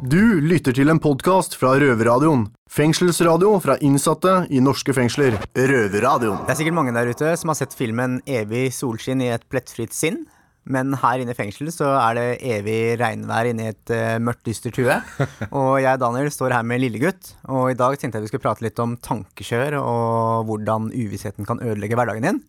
Du 0.05 0.41
lytter 0.43 0.75
til 0.75 0.91
en 0.91 0.99
podkast 1.01 1.55
fra 1.57 1.73
Røverradioen. 1.81 2.45
Fengselsradio 2.69 3.55
fra 3.63 3.77
innsatte 3.81 4.43
i 4.53 4.59
norske 4.61 4.93
fengsler. 4.93 5.37
Røverradioen. 5.55 6.43
Det 6.45 6.53
er 6.53 6.59
sikkert 6.59 6.77
mange 6.77 6.93
der 6.93 7.09
ute 7.09 7.31
som 7.39 7.49
har 7.49 7.57
sett 7.57 7.73
filmen 7.73 8.19
'Evig 8.27 8.69
solskinn 8.75 9.23
i 9.23 9.31
et 9.33 9.47
plettfritt 9.49 9.95
sinn'. 9.95 10.25
Men 10.65 10.95
her 10.97 11.21
inne 11.21 11.35
i 11.35 11.37
fengselet 11.37 11.75
så 11.75 11.91
er 11.99 12.15
det 12.17 12.25
evig 12.41 12.77
regnvær 12.97 13.45
inne 13.51 13.67
i 13.67 13.71
et 13.73 13.91
uh, 13.93 14.15
mørkt, 14.23 14.41
dystert 14.47 14.79
hue. 14.81 14.95
Og 15.59 15.75
jeg 15.83 15.99
Daniel 16.01 16.31
står 16.33 16.55
her 16.57 16.65
med 16.65 16.81
lillegutt, 16.81 17.35
og 17.45 17.69
i 17.69 17.77
dag 17.77 17.97
tenkte 18.01 18.17
jeg 18.17 18.25
vi 18.25 18.31
skulle 18.31 18.45
prate 18.47 18.65
litt 18.65 18.81
om 18.81 18.95
tankekjør 18.97 19.77
og 19.81 20.47
hvordan 20.49 20.87
uvissheten 20.95 21.45
kan 21.45 21.61
ødelegge 21.61 21.97
hverdagen 21.99 22.25
din. 22.25 22.39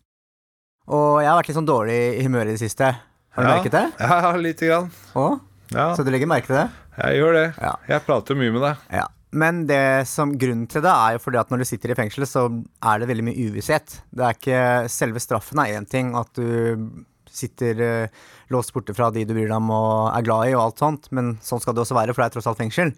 Og 0.87 1.19
jeg 1.21 1.29
har 1.29 1.37
vært 1.41 1.51
litt 1.51 1.59
sånn 1.59 1.67
dårlig 1.69 1.97
i 2.17 2.23
humøret 2.25 2.53
i 2.53 2.55
det 2.57 2.63
siste. 2.63 2.89
Har 3.37 3.43
du 3.43 3.49
Ja. 3.49 3.55
merket 3.57 3.75
det? 3.75 3.85
Ja, 4.01 4.31
lite 4.39 4.69
grann. 4.71 4.89
Og? 5.19 5.39
Ja. 5.75 5.91
Så 5.93 6.05
du 6.07 6.09
legger 6.09 6.29
merke 6.31 6.47
til 6.49 6.55
det? 6.57 6.67
Jeg 6.97 7.19
gjør 7.19 7.33
det. 7.37 7.45
Jeg 7.91 8.05
prater 8.07 8.37
mye 8.39 8.53
med 8.55 8.63
deg. 8.63 8.85
Ja. 8.97 9.03
Men 9.37 9.65
det 9.67 10.07
som 10.07 10.31
grunnen 10.39 10.65
til 10.71 10.81
det 10.81 10.89
er 10.89 11.17
jo 11.17 11.19
fordi 11.21 11.37
at 11.41 11.49
når 11.51 11.61
du 11.61 11.65
sitter 11.67 11.91
i 11.91 11.97
fengsel, 11.99 12.23
så 12.25 12.45
er 12.81 13.01
det 13.03 13.09
veldig 13.11 13.25
mye 13.27 13.49
uvisshet. 13.51 13.99
Det 14.15 14.23
er 14.25 14.37
ikke 14.39 14.61
Selve 14.89 15.19
straffen 15.21 15.59
er 15.61 15.75
én 15.77 15.85
ting, 15.91 16.15
at 16.17 16.31
du 16.39 16.87
sitter 17.37 17.79
uh, 17.81 18.25
låst 18.53 18.73
borte 18.75 18.95
fra 18.97 19.11
de 19.13 19.23
du 19.27 19.33
bryr 19.35 19.47
deg 19.47 19.57
om 19.59 19.71
og 19.75 20.09
er 20.11 20.25
glad 20.25 20.49
i 20.49 20.57
og 20.57 20.65
alt 20.65 20.83
sånt, 20.83 21.07
men 21.15 21.35
sånn 21.45 21.63
skal 21.63 21.77
det 21.77 21.85
også 21.85 21.97
være, 21.97 22.15
for 22.15 22.23
det 22.23 22.29
er 22.31 22.35
tross 22.37 22.49
alt 22.51 22.61
fengsel. 22.61 22.93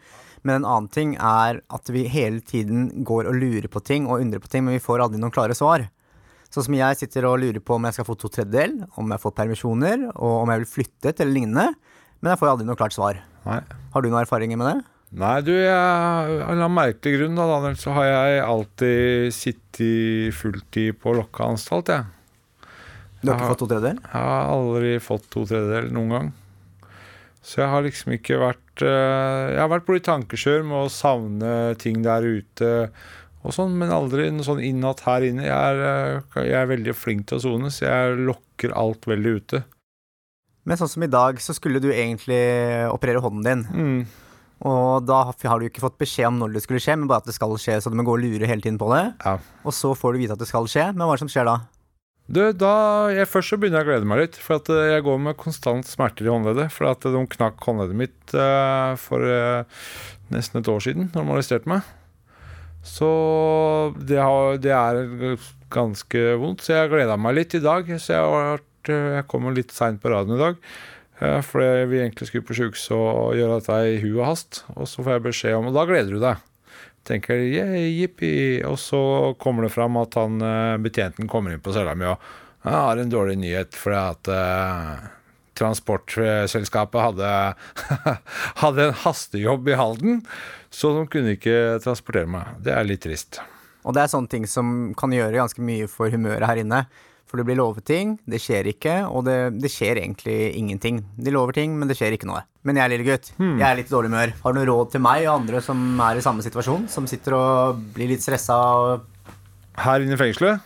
Men 0.47 0.61
en 0.61 0.67
annen 0.71 0.89
ting 0.93 1.15
er 1.15 1.61
at 1.67 1.91
vi 1.91 2.05
hele 2.11 2.39
tiden 2.45 2.89
går 3.07 3.27
og 3.27 3.39
lurer 3.41 3.67
på 3.71 3.83
ting 3.83 4.07
og 4.07 4.23
undrer 4.23 4.43
på 4.43 4.51
ting, 4.51 4.65
men 4.65 4.77
vi 4.77 4.83
får 4.83 5.03
aldri 5.03 5.19
noen 5.21 5.35
klare 5.35 5.57
svar. 5.57 5.89
Sånn 6.49 6.65
som 6.65 6.77
jeg 6.77 6.97
sitter 6.97 7.27
og 7.29 7.41
lurer 7.43 7.61
på 7.61 7.75
om 7.75 7.85
jeg 7.85 7.97
skal 7.97 8.07
få 8.07 8.15
to 8.17 8.31
tredjedel, 8.33 8.79
om 8.97 9.11
jeg 9.13 9.21
får 9.21 9.35
permisjoner, 9.37 10.07
og 10.15 10.45
om 10.45 10.53
jeg 10.53 10.63
vil 10.63 10.71
flyttet 10.77 11.19
eller 11.19 11.35
lignende, 11.35 11.67
men 12.19 12.33
jeg 12.33 12.41
får 12.41 12.53
aldri 12.53 12.65
noe 12.69 12.79
klart 12.79 12.95
svar. 12.95 13.19
Nei. 13.45 13.59
Har 13.93 14.01
du 14.01 14.09
noen 14.09 14.23
erfaringer 14.23 14.59
med 14.59 14.71
det? 14.71 14.79
Nei, 15.19 15.35
du, 15.41 15.51
jeg, 15.57 16.39
av 16.45 16.53
en 16.53 16.73
merkelig 16.73 17.15
grunn, 17.17 17.37
da, 17.37 17.47
Daniel, 17.49 17.77
så 17.81 17.93
har 17.95 18.05
jeg 18.05 18.41
alltid 18.45 19.33
sittet 19.33 20.35
fulltid 20.37 20.99
på 21.01 21.15
lokka 21.17 21.47
anstalt, 21.49 21.89
jeg. 21.89 22.05
Du 23.19 23.31
har 23.31 23.35
ikke 23.35 23.45
ikke 23.45 23.53
fått 23.53 23.61
to 23.63 23.69
tredjedel? 23.69 24.03
Jeg 24.03 24.27
har 24.29 24.51
aldri 24.53 24.91
fått 25.03 25.25
to 25.33 25.45
tredjedel 25.49 25.89
noen 25.95 26.13
gang. 26.15 26.29
Så 27.43 27.61
jeg 27.61 27.71
har 27.71 27.85
liksom 27.85 28.13
ikke 28.17 28.37
vært 28.41 28.83
eh, 28.83 29.45
Jeg 29.53 29.61
har 29.61 29.71
vært 29.71 29.85
på 29.87 29.95
litt 29.95 30.05
tankekjør 30.07 30.65
med 30.67 30.77
å 30.83 30.91
savne 30.91 31.53
ting 31.79 32.03
der 32.03 32.25
ute 32.27 32.71
og 33.39 33.53
sånn, 33.55 33.77
men 33.79 33.93
aldri 33.95 34.25
noe 34.35 34.43
sånn 34.43 34.59
innad 34.59 34.99
her 35.05 35.23
inne. 35.23 35.45
Jeg 35.47 35.55
er, 35.55 35.83
eh, 35.87 36.39
jeg 36.43 36.57
er 36.59 36.71
veldig 36.73 36.95
flink 36.95 37.29
til 37.29 37.39
å 37.39 37.43
sone, 37.45 37.71
så 37.71 37.85
jeg 37.87 38.17
lokker 38.27 38.75
alt 38.75 39.07
veldig 39.07 39.35
ute. 39.39 39.61
Men 40.67 40.79
sånn 40.79 40.91
som 40.91 41.05
i 41.05 41.11
dag, 41.11 41.39
så 41.41 41.55
skulle 41.55 41.79
du 41.81 41.87
egentlig 41.87 42.41
operere 42.91 43.23
hånden 43.23 43.47
din. 43.47 43.63
Mm. 43.71 44.01
Og 44.67 45.07
da 45.07 45.21
har 45.31 45.61
du 45.61 45.69
ikke 45.69 45.85
fått 45.85 45.97
beskjed 46.01 46.27
om 46.27 46.41
når 46.41 46.57
det 46.57 46.65
skulle 46.65 46.83
skje, 46.83 46.97
men 46.99 47.07
bare 47.07 47.23
at 47.23 47.29
det 47.31 47.37
skal 47.37 47.55
skje, 47.55 47.77
så 47.79 47.91
du 47.91 47.95
må 47.95 48.03
gå 48.03 48.17
og 48.17 48.23
lure 48.25 48.49
hele 48.49 48.61
tiden 48.61 48.79
på 48.81 48.91
det. 48.91 49.05
Og 49.63 49.71
så 49.75 49.93
får 49.95 50.13
du 50.13 50.25
vite 50.25 50.35
at 50.35 50.43
det 50.43 50.49
skal 50.51 50.67
skje, 50.67 50.89
men 50.91 51.05
hva 51.05 51.15
er 51.15 51.21
det 51.21 51.23
som 51.23 51.31
skjer 51.31 51.47
da? 51.47 51.61
Du, 52.29 52.43
da, 52.53 52.73
jeg, 53.09 53.25
Først 53.25 53.49
så 53.49 53.57
begynner 53.57 53.81
jeg 53.81 53.87
å 53.87 53.89
glede 53.89 54.09
meg 54.09 54.19
litt, 54.21 54.35
for 54.37 54.59
at 54.59 54.67
eh, 54.69 54.91
jeg 54.93 55.05
går 55.07 55.21
med 55.25 55.37
konstant 55.39 55.87
smerter 55.89 56.27
i 56.27 56.29
håndleddet. 56.29 56.69
For 56.75 56.89
at 56.91 57.01
de 57.01 57.23
knakk 57.33 57.63
håndleddet 57.65 57.97
mitt 57.97 58.35
uh, 58.37 58.93
for 59.01 59.25
uh, 59.25 59.87
nesten 60.33 60.61
et 60.61 60.69
år 60.69 60.83
siden, 60.85 61.09
når 61.15 61.25
de 61.25 61.33
arresterte 61.33 61.71
meg. 61.71 61.87
Så 62.85 63.09
det, 63.97 64.21
har, 64.21 64.59
det 64.61 64.75
er 64.77 65.01
ganske 65.73 66.21
vondt. 66.39 66.67
Så 66.67 66.77
jeg 66.77 66.93
gleda 66.93 67.17
meg 67.17 67.39
litt 67.39 67.57
i 67.57 67.63
dag. 67.65 67.89
Så 67.97 68.13
jeg, 68.13 68.21
har 68.21 68.61
jeg 68.89 69.25
kommer 69.29 69.57
litt 69.57 69.73
seint 69.75 69.99
på 70.01 70.13
radioen 70.13 70.37
i 70.37 70.43
dag. 70.43 70.61
Uh, 71.19 71.39
fordi 71.43 71.89
vi 71.89 72.03
egentlig 72.03 72.29
skulle 72.29 72.45
på 72.45 72.59
sjukehuset 72.59 72.93
og 72.93 73.39
gjøre 73.41 73.57
dette 73.57 73.79
i 73.89 73.97
hu 74.05 74.11
og 74.19 74.27
hast. 74.27 74.61
Og 74.77 74.85
så 74.85 75.01
får 75.01 75.17
jeg 75.17 75.25
beskjed 75.31 75.57
om 75.57 75.73
Og 75.73 75.81
da 75.81 75.89
gleder 75.89 76.13
du 76.13 76.21
deg. 76.21 76.45
Tenker 77.07 77.39
yeah, 77.41 77.75
jippi. 77.75 78.61
Og 78.67 78.79
så 78.81 79.01
kommer 79.39 79.65
det 79.65 79.73
fram 79.73 79.97
at 80.01 80.17
han 80.19 80.41
eh, 80.41 80.75
betjenten 80.83 81.29
kommer 81.31 81.55
inn 81.55 81.63
på 81.63 81.73
cella 81.75 81.95
mi 81.97 82.09
og 82.09 82.17
har 82.65 82.99
en 82.99 83.11
dårlig 83.11 83.37
nyhet 83.39 83.75
fordi 83.77 83.99
at 83.99 84.29
uh, 84.35 85.05
transportselskapet 85.59 87.01
hadde, 87.01 87.29
hadde 88.63 88.87
en 88.89 88.97
hastejobb 89.05 89.69
i 89.71 89.77
Halden, 89.79 90.19
så 90.69 90.91
de 90.97 91.05
kunne 91.11 91.37
ikke 91.37 91.79
transportere 91.83 92.29
meg. 92.31 92.51
Det 92.63 92.75
er 92.75 92.87
litt 92.87 93.03
trist. 93.07 93.41
Og 93.87 93.95
det 93.95 94.03
er 94.03 94.11
sånne 94.11 94.31
ting 94.31 94.47
som 94.49 94.91
kan 94.99 95.13
gjøre 95.15 95.39
ganske 95.39 95.63
mye 95.63 95.87
for 95.91 96.11
humøret 96.11 96.47
her 96.47 96.61
inne. 96.61 96.83
For 97.29 97.37
det 97.37 97.45
blir 97.45 97.59
lovet 97.59 97.85
ting, 97.85 98.15
det 98.25 98.39
skjer 98.41 98.71
ikke, 98.71 98.95
og 99.05 99.27
det, 99.27 99.37
det 99.61 99.69
skjer 99.69 100.01
egentlig 100.01 100.37
ingenting. 100.57 101.03
De 101.13 101.33
lover 101.35 101.53
ting, 101.59 101.75
men 101.77 101.91
det 101.91 101.99
skjer 101.99 102.15
ikke 102.17 102.29
noe. 102.29 102.41
Men 102.65 102.79
jeg, 102.81 102.89
lille 102.95 103.05
gutt, 103.05 103.29
Hmm. 103.37 103.59
jeg 103.61 103.67
er 103.67 103.77
litt 103.77 103.91
i 103.91 103.93
dårlig 103.93 104.09
humør. 104.09 104.33
Har 104.41 104.55
du 104.55 104.59
noe 104.59 104.69
råd 104.71 104.91
til 104.95 105.03
meg 105.05 105.27
og 105.27 105.35
andre 105.35 105.61
som 105.61 105.83
er 106.07 106.17
i 106.17 106.25
samme 106.25 106.41
situasjon? 106.45 106.89
Som 106.89 107.05
sitter 107.07 107.37
og 107.37 107.85
blir 107.93 108.09
litt 108.09 108.25
stressa 108.25 108.57
og 108.57 109.05
Her 109.79 110.03
inne 110.03 110.17
i 110.17 110.19
fengselet 110.19 110.65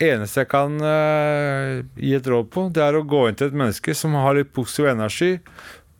eneste 0.00 0.44
jeg 0.44 0.48
kan 0.50 0.78
uh, 0.80 1.80
gi 2.00 2.14
et 2.16 2.28
råd 2.32 2.48
på, 2.52 2.66
det 2.72 2.82
er 2.84 2.96
å 2.96 3.04
gå 3.06 3.26
inn 3.28 3.36
til 3.38 3.50
et 3.50 3.56
menneske 3.56 3.94
som 3.96 4.16
har 4.16 4.36
litt 4.38 4.52
positiv 4.56 4.88
energi. 4.94 5.34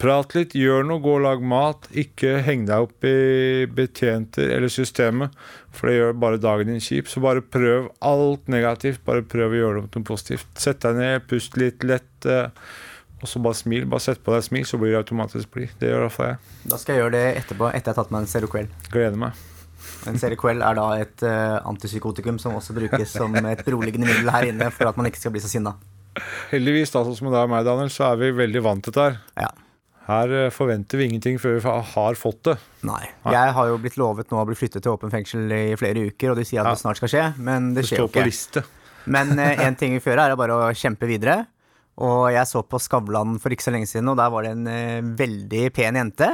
Prat 0.01 0.33
litt, 0.33 0.55
gjør 0.57 0.87
noe, 0.89 1.01
gå 1.05 1.13
og 1.19 1.25
lag 1.27 1.43
mat. 1.45 1.85
Ikke 1.93 2.39
heng 2.47 2.63
deg 2.69 2.87
opp 2.87 3.05
i 3.05 3.67
betjenter 3.69 4.49
eller 4.55 4.73
systemet, 4.73 5.35
for 5.77 5.91
det 5.91 5.99
gjør 5.99 6.15
bare 6.23 6.41
dagen 6.41 6.71
din 6.73 6.81
kjip. 6.81 7.11
Så 7.11 7.21
bare 7.21 7.43
prøv 7.45 7.91
alt 8.01 8.49
negativt. 8.49 9.03
Bare 9.05 9.27
prøv 9.29 9.53
å 9.53 9.59
gjøre 9.59 9.83
noe 9.85 10.07
positivt. 10.09 10.49
Sett 10.57 10.81
deg 10.87 10.97
ned, 10.97 11.27
pust 11.29 11.61
litt 11.61 11.85
lett, 11.85 12.09
eh, 12.25 12.49
og 13.21 13.29
så 13.29 13.45
bare 13.45 13.61
smil. 13.61 13.85
Bare 13.93 14.07
sett 14.07 14.25
på 14.25 14.33
deg 14.33 14.49
smil, 14.49 14.65
så 14.65 14.81
blir 14.81 14.95
det 14.95 15.03
automatisk 15.03 15.53
blid. 15.53 15.77
Det 15.77 15.93
gjør 15.93 16.09
iallfall 16.09 16.33
jeg. 16.33 16.43
Da 16.73 16.81
skal 16.81 16.97
jeg 16.97 17.05
gjøre 17.05 17.17
det 17.19 17.25
etterpå, 17.45 17.69
etter 17.69 17.91
jeg 17.91 17.93
har 17.93 18.01
tatt 18.01 18.17
meg 18.17 18.25
en 18.25 18.35
Seroquel. 18.35 18.75
Gleder 18.89 19.25
meg. 19.29 19.47
En 20.09 20.21
Seroquel 20.21 20.65
er 20.65 20.81
da 20.81 20.91
et 20.97 21.29
uh, 21.29 21.61
antipsykotikum 21.69 22.41
som 22.41 22.57
også 22.57 22.73
brukes 22.77 23.19
som 23.21 23.37
et 23.37 23.67
beroligende 23.69 24.09
middel 24.09 24.33
her 24.33 24.49
inne 24.49 24.73
for 24.73 24.89
at 24.89 24.97
man 24.97 25.13
ikke 25.13 25.21
skal 25.21 25.37
bli 25.37 25.45
så 25.45 25.53
sinna. 25.53 25.77
Heldigvis, 26.51 26.93
da, 26.95 27.05
sånn 27.05 27.21
som 27.21 27.29
det 27.29 27.41
er 27.41 27.51
meg, 27.53 27.69
Daniel, 27.69 27.93
så 27.93 28.15
er 28.15 28.23
vi 28.25 28.39
veldig 28.41 28.65
vant 28.65 28.89
til 28.89 28.97
dette 28.97 29.13
her. 29.37 29.67
Her 30.11 30.33
eh, 30.35 30.49
forventer 30.51 30.99
vi 30.99 31.07
ingenting 31.07 31.39
før 31.39 31.57
vi 31.61 31.75
har 31.95 32.19
fått 32.19 32.43
det. 32.49 32.57
Nei. 32.87 33.05
Jeg 33.31 33.55
har 33.55 33.71
jo 33.71 33.79
blitt 33.83 33.99
lovet 34.01 34.33
nå 34.33 34.41
å 34.43 34.49
bli 34.49 34.59
flyttet 34.59 34.83
til 34.83 34.93
åpen 34.97 35.13
fengsel 35.13 35.47
i 35.55 35.77
flere 35.79 36.09
uker, 36.11 36.33
og 36.33 36.41
de 36.41 36.47
sier 36.49 36.65
at 36.65 36.75
det 36.75 36.83
snart 36.83 36.99
skal 36.99 37.13
skje, 37.13 37.25
men 37.39 37.71
det 37.77 37.85
Det 37.85 37.93
skjer 37.93 38.03
jo 38.03 38.09
står 38.09 38.13
på 38.17 38.21
ikke. 38.25 38.27
liste. 38.33 38.65
Men 39.07 39.33
én 39.67 39.79
ting 39.79 39.95
vi 39.95 40.03
får 40.03 40.15
gjøre, 40.17 40.29
er 40.35 40.41
bare 40.41 40.59
å 40.59 40.71
kjempe 40.75 41.09
videre. 41.11 41.45
Og 42.01 42.31
jeg 42.33 42.49
så 42.49 42.63
på 42.65 42.79
Skavlan 42.81 43.35
for 43.43 43.53
ikke 43.53 43.67
så 43.67 43.73
lenge 43.75 43.89
siden, 43.91 44.09
og 44.09 44.17
der 44.17 44.31
var 44.33 44.47
det 44.47 44.55
en 44.57 44.67
eh, 44.73 45.03
veldig 45.19 45.67
pen 45.77 45.99
jente 46.01 46.31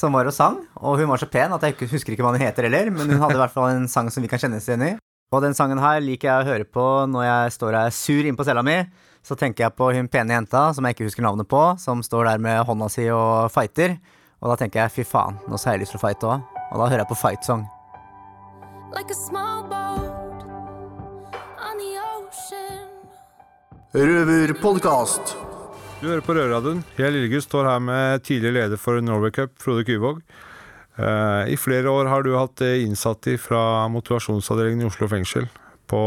som 0.00 0.14
var 0.16 0.26
og 0.30 0.32
sang. 0.32 0.58
Og 0.80 0.98
hun 1.02 1.10
var 1.10 1.20
så 1.20 1.28
pen 1.28 1.52
at 1.52 1.62
jeg 1.66 1.76
ikke 1.76 1.90
husker 1.92 2.14
ikke 2.14 2.24
hva 2.24 2.32
hun 2.32 2.40
heter 2.40 2.64
heller, 2.68 2.88
men 2.94 3.10
hun 3.12 3.20
hadde 3.20 3.36
i 3.36 3.42
hvert 3.42 3.52
fall 3.54 3.70
en 3.74 3.88
sang 3.92 4.08
som 4.14 4.24
vi 4.24 4.30
kan 4.32 4.40
kjenne 4.40 4.56
oss 4.62 4.68
igjen 4.70 4.86
i. 4.88 4.92
Og 5.32 5.40
den 5.44 5.54
sangen 5.56 5.80
her 5.80 6.00
liker 6.04 6.28
jeg 6.28 6.44
å 6.44 6.48
høre 6.48 6.64
på 6.68 6.86
når 7.08 7.24
jeg 7.24 7.54
står 7.58 7.76
her 7.78 7.92
sur 7.96 8.24
inne 8.24 8.36
på 8.36 8.44
cella 8.48 8.64
mi. 8.64 8.78
Så 9.22 9.36
tenker 9.38 9.68
jeg 9.68 9.76
på 9.78 9.92
hun 9.94 10.08
pene 10.10 10.34
jenta 10.34 10.72
som 10.74 10.84
jeg 10.84 10.96
ikke 10.96 11.06
husker 11.06 11.22
navnet 11.22 11.46
på, 11.50 11.60
som 11.78 12.02
står 12.02 12.32
der 12.32 12.42
med 12.42 12.64
hånda 12.66 12.88
si 12.90 13.06
og 13.14 13.52
fighter. 13.54 13.94
Og 14.42 14.50
da 14.50 14.56
tenker 14.58 14.82
jeg 14.82 14.94
fy 14.96 15.04
faen, 15.06 15.36
nå 15.46 15.54
har 15.54 15.76
jeg 15.76 15.84
lyst 15.84 15.94
til 15.94 16.00
å 16.00 16.02
fighte 16.02 16.26
òg. 16.26 16.48
Og 16.72 16.80
da 16.80 16.88
hører 16.88 17.04
jeg 17.04 17.10
på 17.12 17.18
Fight 17.20 17.46
Song. 17.46 17.62
Like 18.92 19.14
a 19.14 19.16
small 19.16 19.62
boat 19.70 20.42
on 21.62 21.78
the 21.78 21.92
ocean. 22.02 22.88
Røverpodkast. 23.94 25.36
Du 26.02 26.08
hører 26.08 26.24
på 26.26 26.34
Røverradioen. 26.34 26.82
Jeg 26.98 27.14
Lillegutt 27.14 27.46
står 27.46 27.68
her 27.70 27.78
med 27.86 28.24
tidligere 28.26 28.56
leder 28.64 28.80
for 28.80 28.98
Norway 29.04 29.30
Cup, 29.30 29.54
Frode 29.62 29.86
Kyvåg. 29.86 30.18
Eh, 30.98 31.52
I 31.54 31.56
flere 31.56 31.92
år 31.92 32.10
har 32.10 32.26
du 32.26 32.34
hatt 32.34 32.60
innsatte 32.82 33.38
fra 33.38 33.86
motivasjonsavdelingen 33.94 34.82
i 34.82 34.90
Oslo 34.90 35.06
fengsel 35.12 35.46
på 35.86 36.02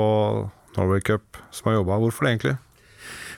Norway 0.76 1.00
Cup 1.00 1.40
som 1.50 1.72
har 1.72 1.80
jobba. 1.80 2.02
Hvorfor 2.04 2.28
det, 2.28 2.36
egentlig? 2.36 2.58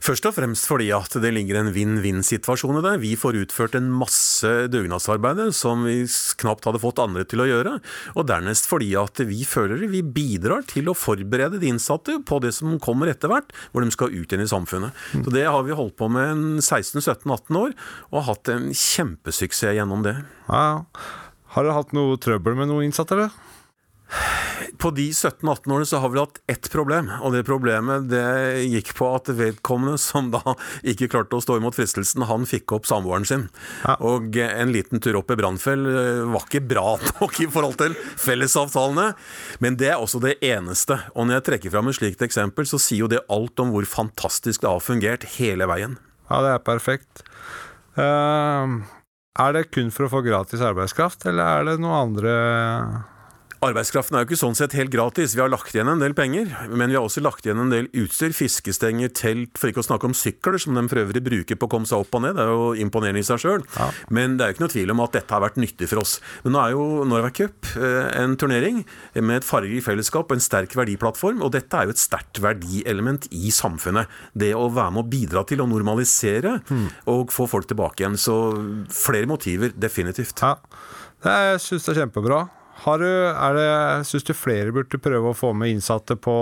Først 0.03 0.27
og 0.29 0.35
fremst 0.37 0.67
fordi 0.69 0.89
at 0.95 1.13
det 1.21 1.31
ligger 1.35 1.59
en 1.59 1.71
vinn-vinn-situasjon 1.75 2.79
i 2.79 2.83
det. 2.85 2.93
Vi 3.03 3.13
får 3.19 3.39
utført 3.43 3.77
en 3.79 3.89
masse 3.93 4.51
dugnadsarbeid 4.71 5.41
som 5.55 5.85
vi 5.87 5.99
knapt 6.41 6.67
hadde 6.67 6.81
fått 6.83 7.01
andre 7.03 7.25
til 7.27 7.43
å 7.43 7.49
gjøre. 7.49 7.77
Og 8.15 8.27
dernest 8.29 8.69
fordi 8.69 8.93
at 8.99 9.21
vi 9.27 9.43
føler 9.47 9.85
vi 9.87 10.03
bidrar 10.03 10.65
til 10.69 10.91
å 10.91 10.97
forberede 10.97 11.61
de 11.61 11.71
innsatte 11.71 12.19
på 12.27 12.41
det 12.43 12.53
som 12.57 12.77
kommer 12.83 13.11
etter 13.11 13.31
hvert, 13.31 13.53
hvor 13.71 13.85
de 13.85 13.93
skal 13.93 14.13
ut 14.13 14.25
igjen 14.25 14.45
i 14.45 14.49
samfunnet. 14.49 15.05
Så 15.13 15.33
det 15.33 15.45
har 15.47 15.63
vi 15.67 15.77
holdt 15.77 15.97
på 15.99 16.09
med 16.11 16.33
en 16.33 16.45
16-17-18 16.61 17.61
år, 17.61 17.77
og 18.11 18.27
hatt 18.29 18.51
en 18.53 18.69
kjempesuksess 18.73 19.77
gjennom 19.77 20.03
det. 20.05 20.17
Ja. 20.49 20.83
Har 21.55 21.65
dere 21.65 21.77
hatt 21.79 21.95
noe 21.95 22.19
trøbbel 22.21 22.57
med 22.59 22.69
noen 22.71 22.89
innsatte, 22.89 23.17
eller? 23.17 24.36
På 24.77 24.91
de 24.93 25.07
17-18 25.11 25.71
årene 25.73 25.85
så 25.89 25.99
har 26.03 26.11
vi 26.13 26.19
hatt 26.19 26.39
ett 26.51 26.69
problem, 26.71 27.09
og 27.21 27.33
det 27.33 27.43
problemet 27.47 28.07
det 28.11 28.65
gikk 28.67 28.93
på 28.97 29.09
at 29.15 29.31
vedkommende 29.33 29.97
som 30.01 30.29
da 30.33 30.41
ikke 30.87 31.09
klarte 31.11 31.37
å 31.37 31.43
stå 31.43 31.57
imot 31.59 31.77
fristelsen, 31.77 32.25
han 32.29 32.45
fikk 32.49 32.75
opp 32.77 32.89
samboeren 32.89 33.25
sin. 33.27 33.47
Og 33.97 34.37
en 34.43 34.73
liten 34.73 35.01
tur 35.03 35.19
opp 35.21 35.33
i 35.33 35.37
Brannfjell 35.39 35.87
eh, 35.91 36.21
var 36.29 36.45
ikke 36.45 36.63
bra 36.69 36.85
nok 37.19 37.39
i 37.43 37.49
forhold 37.53 37.79
til 37.81 37.97
fellesavtalene, 38.21 39.09
men 39.63 39.79
det 39.79 39.91
er 39.93 40.03
også 40.03 40.21
det 40.23 40.37
eneste. 40.45 40.99
Og 41.15 41.27
når 41.27 41.39
jeg 41.39 41.47
trekker 41.51 41.73
fram 41.73 41.89
et 41.89 41.99
slikt 41.99 42.25
eksempel, 42.27 42.69
så 42.69 42.81
sier 42.81 43.05
jo 43.05 43.11
det 43.11 43.25
alt 43.33 43.63
om 43.63 43.73
hvor 43.73 43.87
fantastisk 43.89 44.63
det 44.63 44.71
har 44.71 44.83
fungert 44.83 45.27
hele 45.37 45.69
veien. 45.69 45.97
Ja, 46.27 46.43
det 46.43 46.53
er 46.53 46.63
perfekt. 46.65 47.23
Uh, 47.97 48.83
er 49.37 49.53
det 49.55 49.69
kun 49.71 49.93
for 49.93 50.05
å 50.05 50.11
få 50.11 50.23
gratis 50.25 50.63
arbeidskraft, 50.65 51.25
eller 51.29 51.45
er 51.45 51.69
det 51.71 51.77
noe 51.81 52.01
andre 52.03 52.33
Arbeidskraften 53.65 54.13
er 54.13 54.21
jo 54.21 54.27
ikke 54.29 54.37
sånn 54.37 54.57
sett 54.57 54.75
helt 54.77 54.91
gratis. 54.93 55.33
Vi 55.33 55.41
har 55.41 55.49
lagt 55.49 55.73
igjen 55.73 55.89
en 55.89 56.01
del 56.01 56.13
penger, 56.17 56.51
men 56.69 56.91
vi 56.91 56.97
har 56.97 57.05
også 57.07 57.23
lagt 57.25 57.47
igjen 57.47 57.57
en 57.63 57.71
del 57.73 57.87
utstyr. 58.03 58.35
Fiskestenger, 58.37 59.09
telt, 59.17 59.57
for 59.57 59.71
ikke 59.71 59.81
å 59.81 59.87
snakke 59.87 60.05
om 60.05 60.13
sykler, 60.17 60.59
som 60.61 60.77
de 60.77 60.83
for 60.91 61.01
øvrig 61.01 61.23
bruker 61.25 61.57
på 61.57 61.65
å 61.65 61.71
komme 61.71 61.89
seg 61.89 62.03
opp 62.03 62.13
og 62.19 62.21
ned. 62.21 62.37
Det 62.37 62.43
er 62.43 62.51
jo 62.51 62.67
imponerende 62.85 63.23
i 63.23 63.25
seg 63.25 63.41
sjøl. 63.41 63.65
Men 64.13 64.35
det 64.37 64.45
er 64.45 64.51
jo 64.51 64.57
ikke 64.57 64.65
noe 64.65 64.73
tvil 64.75 64.93
om 64.93 65.01
at 65.07 65.17
dette 65.17 65.33
har 65.33 65.41
vært 65.41 65.57
nyttig 65.61 65.89
for 65.89 66.03
oss. 66.03 66.13
Men 66.43 66.53
nå 66.53 66.61
er 66.61 66.75
jo 66.75 66.85
Norway 67.09 67.33
Cup 67.39 67.71
eh, 67.81 68.11
en 68.21 68.35
turnering 68.37 68.83
med 69.17 69.39
et 69.39 69.47
fargerikt 69.47 69.87
fellesskap 69.87 70.29
og 70.29 70.37
en 70.37 70.45
sterk 70.45 70.77
verdiplattform, 70.77 71.41
og 71.41 71.55
dette 71.57 71.81
er 71.81 71.89
jo 71.89 71.95
et 71.95 72.03
sterkt 72.03 72.41
verdielement 72.43 73.25
i 73.33 73.49
samfunnet. 73.55 74.05
Det 74.37 74.51
å 74.53 74.67
være 74.69 74.93
med 74.99 75.05
å 75.05 75.09
bidra 75.09 75.45
til 75.49 75.65
å 75.65 75.69
normalisere 75.69 76.59
og 77.09 77.33
få 77.33 77.49
folk 77.49 77.65
tilbake 77.71 78.03
igjen. 78.03 78.21
Så 78.21 78.37
flere 78.93 79.29
motiver, 79.29 79.73
definitivt. 79.73 80.45
Ja, 80.45 80.59
jeg 81.25 81.61
syns 81.63 81.87
det 81.87 81.95
er 81.95 82.03
kjempebra. 82.03 82.45
Har 82.83 83.01
du, 83.01 83.07
er 83.07 83.57
det, 83.57 83.69
syns 84.05 84.27
du 84.27 84.33
flere 84.37 84.73
burde 84.75 84.99
prøve 85.01 85.31
å 85.31 85.37
få 85.37 85.53
med 85.57 85.73
innsatte 85.73 86.17
på 86.21 86.35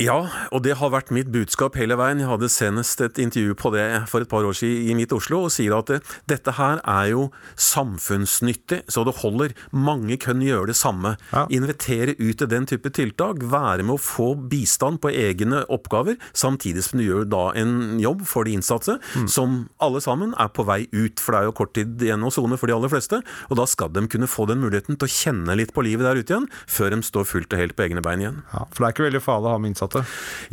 Ja, 0.00 0.22
og 0.56 0.62
det 0.64 0.78
har 0.80 0.88
vært 0.88 1.10
mitt 1.12 1.28
budskap 1.28 1.74
hele 1.76 1.98
veien. 2.00 2.22
Jeg 2.22 2.30
hadde 2.30 2.48
senest 2.48 3.00
et 3.04 3.18
intervju 3.20 3.52
på 3.60 3.72
det 3.74 3.84
for 4.08 4.24
et 4.24 4.30
par 4.30 4.46
år 4.48 4.56
siden 4.56 4.88
i 4.88 4.94
Mitt 4.96 5.12
Oslo, 5.12 5.42
og 5.44 5.52
sier 5.52 5.74
at 5.76 5.90
dette 6.30 6.54
her 6.56 6.80
er 6.80 7.10
jo 7.10 7.26
samfunnsnyttig, 7.60 8.82
så 8.88 9.04
det 9.04 9.18
holder. 9.20 9.52
Mange 9.76 10.16
kan 10.22 10.40
gjøre 10.40 10.70
det 10.70 10.78
samme. 10.80 11.16
Invitere 11.52 12.14
ut 12.16 12.38
til 12.40 12.48
den 12.48 12.68
type 12.68 12.88
tiltak. 12.96 13.42
Være 13.44 13.84
med 13.84 13.98
å 13.98 14.00
få 14.00 14.30
bistand 14.48 15.02
på 15.04 15.12
egne 15.12 15.60
oppgaver, 15.72 16.16
samtidig 16.32 16.86
som 16.86 17.02
du 17.02 17.04
gjør 17.04 17.28
da 17.28 17.44
en 17.60 18.00
jobb 18.00 18.24
for 18.28 18.48
de 18.48 18.56
innsatte, 18.56 18.96
som 19.28 19.66
alle 19.82 20.00
sammen 20.04 20.32
er 20.40 20.48
på 20.56 20.64
vei 20.68 20.86
ut. 20.96 21.20
For 21.20 21.36
det 21.36 21.42
er 21.42 21.50
jo 21.50 21.56
kort 21.60 21.76
tid 21.76 22.00
igjen 22.08 22.24
å 22.24 22.32
sone 22.32 22.56
for 22.56 22.72
de 22.72 22.78
aller 22.78 22.92
fleste, 22.92 23.20
og 23.50 23.60
da 23.60 23.68
skal 23.68 23.92
de 23.92 24.06
kunne 24.08 24.30
få 24.30 24.48
den 24.48 24.64
muligheten 24.64 24.96
til 24.96 25.04
å 25.04 25.14
kjenne 25.18 25.60
litt 25.60 25.76
på 25.76 25.84
livet 25.84 26.08
der 26.08 26.24
ute 26.24 26.32
igjen, 26.32 26.48
før 26.64 26.96
de 26.96 27.02
står 27.04 27.28
fullt 27.28 27.52
og 27.52 27.60
helt 27.60 27.76
på 27.76 27.88
egne 27.90 28.04
bein 28.04 28.24
igjen. 28.24 28.40
Ja, 28.54 28.64
For 28.72 28.80
det 28.80 28.88
er 28.88 28.96
ikke 28.96 29.08
veldig 29.10 29.24
farlig 29.28 29.52
å 29.52 29.52
ha 29.52 29.60
med 29.60 29.65
innsatte? 29.68 30.04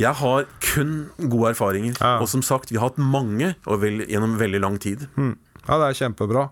Jeg 0.02 0.14
har 0.20 0.48
kun 0.74 0.96
gode 1.18 1.54
erfaringer. 1.54 1.98
Og 2.20 2.28
som 2.32 2.44
sagt, 2.46 2.74
vi 2.74 2.80
har 2.82 2.92
hatt 2.92 3.02
mange 3.02 3.54
og 3.66 3.82
vel, 3.84 4.04
gjennom 4.10 4.38
veldig 4.42 4.64
lang 4.64 4.80
tid. 4.82 5.08
Mm. 5.16 5.36
Ja, 5.64 5.78
det 5.80 5.88
er 5.88 6.00
kjempebra. 6.04 6.50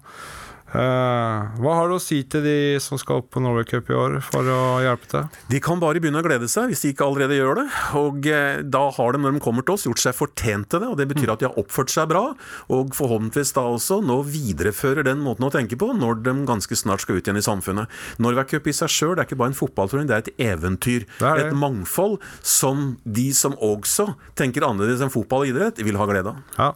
Eh, 0.72 1.58
hva 1.60 1.74
har 1.76 1.90
du 1.92 1.98
å 1.98 2.02
si 2.02 2.22
til 2.32 2.44
de 2.46 2.56
som 2.84 3.00
skal 3.00 3.20
opp 3.20 3.32
på 3.34 3.42
Norway 3.44 3.66
Cup 3.68 3.90
i 3.92 3.96
år, 3.98 4.18
for 4.24 4.48
å 4.48 4.60
hjelpe 4.84 5.10
til? 5.12 5.26
De 5.52 5.60
kan 5.64 5.82
bare 5.82 6.00
begynne 6.00 6.22
å 6.22 6.26
glede 6.26 6.48
seg, 6.52 6.70
hvis 6.72 6.84
de 6.86 6.94
ikke 6.94 7.08
allerede 7.08 7.36
gjør 7.36 7.60
det. 7.60 7.66
Og 8.00 8.28
eh, 8.32 8.62
da 8.64 8.86
har 8.96 9.16
de, 9.16 9.22
når 9.24 9.36
de 9.36 9.44
kommer 9.44 9.66
til 9.68 9.76
oss, 9.76 9.86
gjort 9.90 10.04
seg 10.04 10.16
fortjent 10.16 10.70
til 10.72 10.84
det. 10.84 10.92
Og 10.94 11.00
det 11.00 11.10
betyr 11.12 11.34
at 11.34 11.44
de 11.44 11.50
har 11.50 11.60
oppført 11.60 11.92
seg 11.92 12.08
bra, 12.12 12.24
og 12.72 12.94
forhåpentligvis 12.96 13.52
da 13.58 13.66
også 13.68 14.00
nå 14.06 14.22
viderefører 14.30 15.08
den 15.08 15.24
måten 15.26 15.48
å 15.48 15.52
tenke 15.54 15.80
på 15.80 15.92
når 15.98 16.22
de 16.26 16.36
ganske 16.48 16.78
snart 16.80 17.04
skal 17.04 17.20
ut 17.20 17.28
igjen 17.28 17.42
i 17.42 17.46
samfunnet. 17.46 17.92
Norway 18.24 18.48
Cup 18.48 18.70
i 18.72 18.76
seg 18.76 18.92
sjøl 18.92 19.18
er 19.18 19.28
ikke 19.28 19.40
bare 19.42 19.52
en 19.52 19.60
fotballturnering, 19.60 20.08
det 20.08 20.18
er 20.18 20.24
et 20.26 20.46
eventyr. 20.56 21.08
er 21.20 21.42
det. 21.42 21.50
Et 21.50 21.58
mangfold 21.58 22.22
som 22.46 22.96
de 23.04 23.28
som 23.36 23.58
også 23.60 24.14
tenker 24.40 24.64
annerledes 24.68 25.04
enn 25.04 25.12
fotball 25.14 25.44
og 25.46 25.52
idrett, 25.52 25.84
vil 25.84 26.00
ha 26.00 26.08
glede 26.08 26.32
av. 26.32 26.42
Ja. 26.58 26.72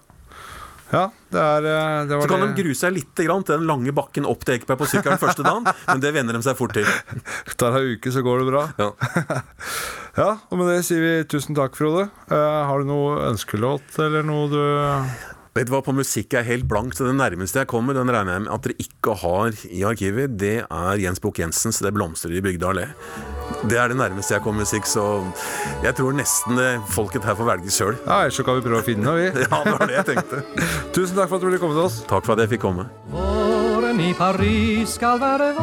Ja, 0.96 1.06
det 1.36 1.42
er 1.44 1.66
eh, 1.68 2.06
det 2.08 2.20
Så 2.24 2.30
kan 2.32 2.40
det. 2.46 2.48
de 2.54 2.64
grue 2.64 2.78
seg 2.80 2.94
litt 2.96 3.22
grann 3.26 3.44
til 3.44 3.58
den 3.58 3.68
lange 3.68 3.92
bakken 3.98 4.28
opp 4.30 4.46
til 4.48 4.56
Ekeberg 4.56 4.80
på 4.80 4.88
sykkelen 4.94 5.20
første 5.20 5.44
dagen, 5.44 5.68
men 5.90 6.04
det 6.04 6.14
venner 6.16 6.38
de 6.38 6.44
seg 6.46 6.56
fort 6.56 6.76
til. 6.78 6.88
Tar 7.60 7.76
ei 7.82 7.98
uke, 7.98 8.14
så 8.16 8.24
går 8.26 8.44
det 8.46 8.50
bra. 8.54 8.66
Ja. 8.80 8.92
Ja, 10.16 10.30
og 10.48 10.56
med 10.62 10.70
det 10.72 10.78
sier 10.88 11.02
vi 11.04 11.10
tusen 11.28 11.58
takk, 11.58 11.74
Frode. 11.76 12.06
Uh, 12.32 12.38
har 12.70 12.80
du 12.80 12.88
noe 12.88 13.18
ønskelåt, 13.34 13.98
eller 14.00 14.24
noe 14.24 14.46
du 14.48 14.62
Vet 15.56 15.70
du 15.70 15.72
hva, 15.72 15.80
På 15.80 15.94
musikk 15.96 16.34
er 16.36 16.44
helt 16.44 16.65
blank, 16.68 16.98
så 16.98 17.06
det 17.08 17.13
nærmeste 17.15 17.62
jeg 17.62 17.70
kommer, 17.72 17.96
den 17.96 18.10
regner 18.12 18.36
jeg 18.36 18.44
med 18.44 18.52
at 18.52 18.65
dere 18.65 18.76
ikke 18.84 19.13
har 19.22 19.54
i 19.72 19.86
arkivet, 19.88 20.34
det 20.36 20.65
er 20.65 21.00
Jens 21.00 21.22
Bukk 21.24 21.39
Jensens 21.39 21.80
'Det 21.80 21.94
blomstrer 21.96 22.36
i 22.36 22.41
Bygda 22.44 22.74
allé'. 22.74 22.89
Det 23.63 23.78
er 23.80 23.88
det 23.88 23.96
nærmeste 23.96 24.36
jeg 24.36 24.44
kommer 24.44 24.65
musikk, 24.65 24.84
så 24.84 25.24
jeg 25.80 25.96
tror 25.96 26.12
nesten 26.12 26.60
folket 26.91 27.24
her 27.24 27.39
får 27.39 27.48
velge 27.48 27.72
sjøl. 27.72 27.96
Ja, 28.04 28.26
ellers 28.26 28.36
så 28.36 28.44
kan 28.44 28.60
vi 28.60 28.68
prøve 28.68 28.84
å 28.84 28.88
finne 28.89 29.08
noe, 29.08 29.15
vi. 29.15 29.32
Ja, 29.48 29.63
det 29.63 29.78
var 29.80 29.88
det 29.88 29.96
jeg 29.96 30.06
tenkte. 30.12 30.44
Tusen 30.98 31.15
takk 31.15 31.32
for 31.32 31.39
at 31.39 31.41
du 31.41 31.48
ville 31.48 31.63
komme 31.63 31.80
til 31.80 31.88
oss. 31.88 32.04
Takk 32.04 32.28
for 32.28 32.36
at 32.36 32.44
jeg 32.44 32.52
fikk 32.58 32.65
komme. 32.68 32.89
Våren 33.15 34.04
i 34.04 34.12
Paris 34.12 35.00
skal 35.00 35.24
være 35.24 35.54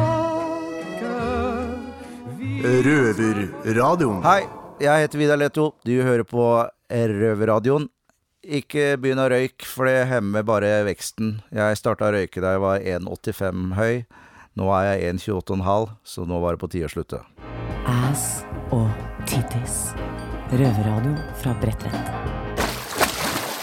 Røverradioen. 2.65 4.23
Hei, 4.25 4.41
jeg 4.81 5.05
heter 5.05 5.21
Vidar 5.21 5.37
Leto. 5.37 5.75
Du 5.85 5.93
hører 6.01 6.25
på 6.25 6.65
Røverradioen. 6.89 7.92
Ikke 8.43 8.97
begynn 8.99 9.21
å 9.23 9.29
røyke, 9.31 9.63
for 9.63 9.87
det 9.87 10.09
hemmer 10.09 10.43
bare 10.43 10.81
veksten. 10.83 11.37
Jeg 11.55 11.77
starta 11.79 12.09
å 12.09 12.11
røyke 12.11 12.41
da 12.43 12.57
jeg 12.57 12.59
var 12.59 12.83
1,85 12.83 13.69
høy. 13.77 14.01
Nå 14.59 14.67
er 14.75 14.89
jeg 14.89 15.13
1,28,5, 15.13 15.93
så 16.03 16.25
nå 16.27 16.41
var 16.43 16.57
det 16.57 16.59
på 16.59 16.69
tide 16.73 16.89
å 16.89 16.91
slutte. 16.91 17.21
Ass 17.87 18.43
og 18.75 18.91
tittis. 19.31 19.93
Røverradio 20.51 21.15
fra 21.39 21.55
Bredtvet. 21.63 22.11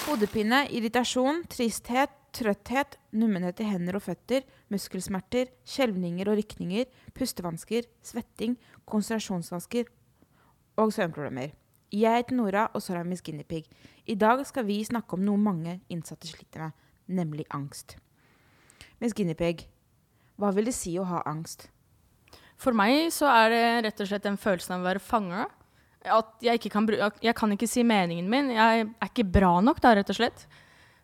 Hodepine, 0.09 0.65
irritasjon, 0.73 1.45
tristhet, 1.53 2.17
trøtthet, 2.33 2.97
nummenhet 3.13 3.61
i 3.61 3.69
hender 3.69 4.01
og 4.01 4.07
føtter, 4.09 4.49
muskelsmerter, 4.73 5.53
skjelvninger 5.69 6.33
og 6.33 6.41
rykninger, 6.41 6.89
pustevansker, 7.13 7.85
svetting, 8.01 8.57
konsentrasjonsvansker 8.89 9.93
og 10.81 10.97
søvnproblemer. 10.97 11.53
Jeg 11.91 12.23
heter 12.23 12.37
Nora, 12.39 12.69
og 12.71 12.83
så 12.83 12.95
er 12.95 13.01
jeg 13.01 13.11
Miss 13.11 13.25
Guinea 13.27 13.47
Pig. 13.47 13.67
I 14.07 14.15
dag 14.15 14.45
skal 14.47 14.67
vi 14.69 14.79
snakke 14.87 15.17
om 15.17 15.25
noe 15.27 15.41
mange 15.41 15.81
innsatte 15.91 16.29
sliter 16.31 16.69
med, 16.69 16.89
nemlig 17.11 17.47
angst. 17.51 17.97
Miss 19.03 19.17
Guinea 19.17 19.35
Pig, 19.35 19.65
hva 20.39 20.53
vil 20.55 20.71
det 20.71 20.77
si 20.77 20.95
å 21.01 21.07
ha 21.09 21.25
angst? 21.27 21.67
For 22.61 22.77
meg 22.77 23.09
så 23.15 23.27
er 23.33 23.51
det 23.51 23.65
rett 23.87 24.03
og 24.05 24.11
slett 24.11 24.27
den 24.29 24.39
følelsen 24.39 24.77
av 24.77 24.85
å 24.85 24.89
være 24.91 25.03
fanga. 25.03 25.47
At 26.01 26.45
jeg 26.45 26.63
kan, 26.73 26.87
jeg 27.21 27.35
kan 27.37 27.57
ikke 27.57 27.69
si 27.69 27.83
meningen 27.85 28.29
min. 28.31 28.53
Jeg 28.55 28.85
er 28.87 29.11
ikke 29.11 29.27
bra 29.27 29.57
nok, 29.65 29.81
da, 29.83 29.97
rett 29.97 30.13
og 30.13 30.21
slett. 30.21 30.47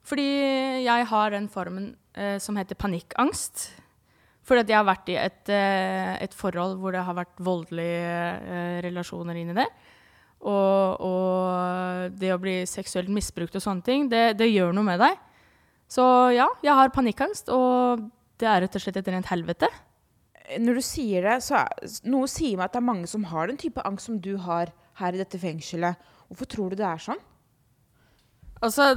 Fordi 0.07 0.29
jeg 0.85 1.09
har 1.11 1.35
den 1.35 1.51
formen 1.51 1.91
eh, 2.15 2.37
som 2.43 2.57
heter 2.61 2.79
panikkangst. 2.79 3.67
Fordi 4.47 4.63
at 4.63 4.71
jeg 4.71 4.79
har 4.79 4.87
vært 4.87 5.11
i 5.11 5.19
et, 5.19 5.43
eh, 5.51 6.15
et 6.23 6.37
forhold 6.37 6.79
hvor 6.79 6.95
det 6.95 7.03
har 7.03 7.17
vært 7.19 7.43
voldelige 7.43 8.23
eh, 8.39 8.79
relasjoner 8.87 9.41
inni 9.41 9.57
det. 9.57 9.67
Og, 10.45 11.01
og 11.03 12.19
det 12.21 12.33
å 12.35 12.41
bli 12.43 12.59
seksuelt 12.69 13.09
misbrukt 13.13 13.57
og 13.57 13.65
sånne 13.65 13.87
ting, 13.87 14.07
det, 14.13 14.37
det 14.39 14.51
gjør 14.51 14.75
noe 14.77 14.87
med 14.87 15.01
deg. 15.03 15.17
Så 15.91 16.05
ja, 16.35 16.47
jeg 16.67 16.75
har 16.75 16.95
panikkangst, 16.95 17.51
og 17.55 18.07
det 18.41 18.49
er 18.51 18.65
rett 18.65 18.77
og 18.77 18.83
slett 18.83 18.99
et 19.01 19.13
rent 19.15 19.31
helvete. 19.31 19.71
Når 20.63 20.79
du 20.79 20.85
sier 20.85 21.27
det, 21.27 21.39
så 21.43 21.63
er, 21.63 21.87
noe 22.07 22.29
sier 22.31 22.59
meg 22.59 22.69
at 22.69 22.77
det 22.77 22.83
er 22.83 22.91
mange 22.91 23.09
som 23.11 23.25
har 23.33 23.51
den 23.51 23.59
type 23.59 23.83
angst 23.87 24.11
som 24.11 24.19
du 24.23 24.37
har 24.43 24.71
her 25.01 25.17
i 25.17 25.21
dette 25.21 25.41
fengselet. 25.41 25.99
Hvorfor 26.29 26.51
tror 26.51 26.73
du 26.73 26.81
det 26.81 26.87
er 26.87 27.03
sånn? 27.03 27.23
Altså, 28.65 28.93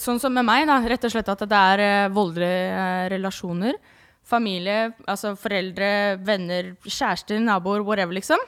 sånn 0.00 0.20
som 0.22 0.34
med 0.34 0.46
meg, 0.46 0.64
da. 0.68 0.80
Rett 0.88 1.04
og 1.06 1.12
slett 1.12 1.30
at 1.30 1.44
det 1.48 1.60
er 1.74 1.82
eh, 1.84 2.12
voldelige 2.14 2.64
eh, 2.72 3.04
relasjoner. 3.12 3.78
Familie, 4.24 4.94
altså 5.10 5.34
foreldre, 5.36 5.88
venner, 6.24 6.72
kjærester, 6.84 7.40
naboer, 7.44 7.84
whatever, 7.84 8.16
liksom. 8.16 8.40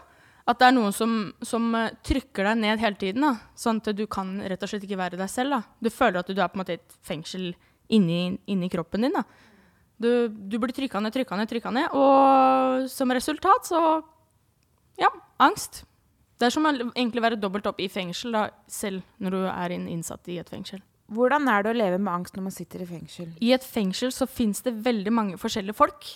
At 0.47 0.61
det 0.61 0.69
er 0.69 0.75
noen 0.77 0.95
som, 0.95 1.15
som 1.43 1.65
eh, 1.75 1.95
trykker 2.07 2.47
deg 2.47 2.61
ned 2.61 2.83
hele 2.83 2.99
tiden. 3.01 3.25
da. 3.27 3.33
Sånn 3.59 3.81
at 3.83 3.91
du 3.99 4.05
kan 4.11 4.37
rett 4.47 4.63
og 4.63 4.71
slett 4.71 4.85
ikke 4.87 5.01
være 5.01 5.19
deg 5.19 5.31
selv. 5.33 5.57
da. 5.57 5.63
Du 5.83 5.91
føler 5.91 6.21
at 6.23 6.31
du 6.31 6.39
er 6.39 6.51
på 6.53 6.59
en 6.59 6.63
måte 6.63 6.77
i 6.77 6.79
et 6.79 6.99
fengsel 7.07 7.51
inni, 7.91 8.39
inni 8.47 8.71
kroppen 8.71 9.09
din. 9.09 9.19
Du, 9.99 10.29
du 10.29 10.59
blir 10.63 10.75
trykka 10.77 11.01
ned, 11.03 11.15
trykka 11.15 11.39
ned, 11.41 11.51
trykka 11.51 11.73
ned. 11.75 11.91
Og 11.99 12.87
som 12.93 13.15
resultat 13.15 13.73
så 13.73 13.83
Ja, 14.97 15.11
angst. 15.43 15.83
Det 16.37 16.47
er 16.47 16.53
som 16.53 16.69
å 16.69 16.73
egentlig 16.73 17.25
være 17.25 17.39
dobbelt 17.41 17.67
opp 17.69 17.81
i 17.81 17.89
fengsel, 17.89 18.33
da, 18.33 18.47
selv 18.69 19.03
når 19.21 19.35
du 19.35 19.41
er 19.49 19.75
innsatt 19.77 20.29
i 20.33 20.39
et 20.41 20.53
fengsel. 20.53 20.83
Hvordan 21.13 21.47
er 21.49 21.63
det 21.63 21.71
å 21.71 21.77
leve 21.77 21.99
med 22.03 22.13
angst 22.13 22.37
når 22.37 22.47
man 22.49 22.55
sitter 22.55 22.83
i 22.83 22.89
fengsel? 22.89 23.31
I 23.41 23.53
et 23.55 23.65
fengsel 23.65 24.13
så 24.13 24.27
fins 24.29 24.63
det 24.67 24.75
veldig 24.85 25.13
mange 25.15 25.41
forskjellige 25.41 25.77
folk. 25.79 26.09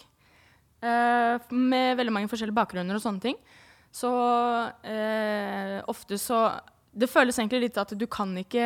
Uh, 0.81 1.37
med 1.53 1.99
veldig 2.01 2.15
mange 2.15 2.31
forskjellige 2.33 2.57
bakgrunner 2.57 2.97
og 2.97 3.05
sånne 3.05 3.23
ting. 3.23 3.39
Så 3.91 4.11
eh, 4.87 5.81
ofte 5.91 6.19
så 6.19 6.45
Det 6.93 7.09
føles 7.11 7.39
egentlig 7.39 7.61
litt 7.65 7.79
at 7.79 7.93
du 7.99 8.07
kan 8.11 8.31
ikke 8.39 8.63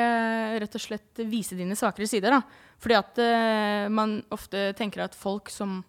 rett 0.60 0.76
og 0.76 0.80
slett 0.80 1.20
vise 1.28 1.56
dine 1.56 1.76
svakere 1.76 2.08
sider. 2.08 2.32
da. 2.32 2.40
Fordi 2.80 2.96
at 2.96 3.20
eh, 3.20 3.88
man 3.92 4.22
ofte 4.32 4.72
tenker 4.76 5.04
at 5.04 5.16
folk 5.16 5.50
som 5.52 5.82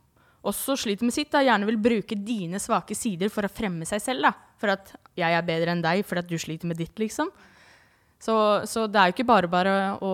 også 0.46 0.76
sliter 0.78 1.08
med 1.08 1.16
sitt, 1.16 1.32
da, 1.34 1.42
gjerne 1.42 1.66
vil 1.66 1.80
bruke 1.82 2.18
dine 2.20 2.60
svake 2.62 2.96
sider 2.96 3.32
for 3.34 3.48
å 3.48 3.52
fremme 3.52 3.88
seg 3.88 4.04
selv. 4.04 4.28
da. 4.28 4.34
For 4.60 4.76
at 4.76 4.94
jeg 5.16 5.32
er 5.32 5.48
bedre 5.48 5.74
enn 5.74 5.84
deg 5.84 6.04
fordi 6.06 6.26
at 6.26 6.30
du 6.30 6.38
sliter 6.40 6.70
med 6.70 6.80
ditt, 6.80 6.96
liksom. 7.00 7.32
Så, 8.22 8.36
så 8.68 8.86
det 8.88 9.00
er 9.00 9.10
jo 9.10 9.16
ikke 9.16 9.28
bare 9.28 9.50
bare 9.52 9.74
å 10.04 10.14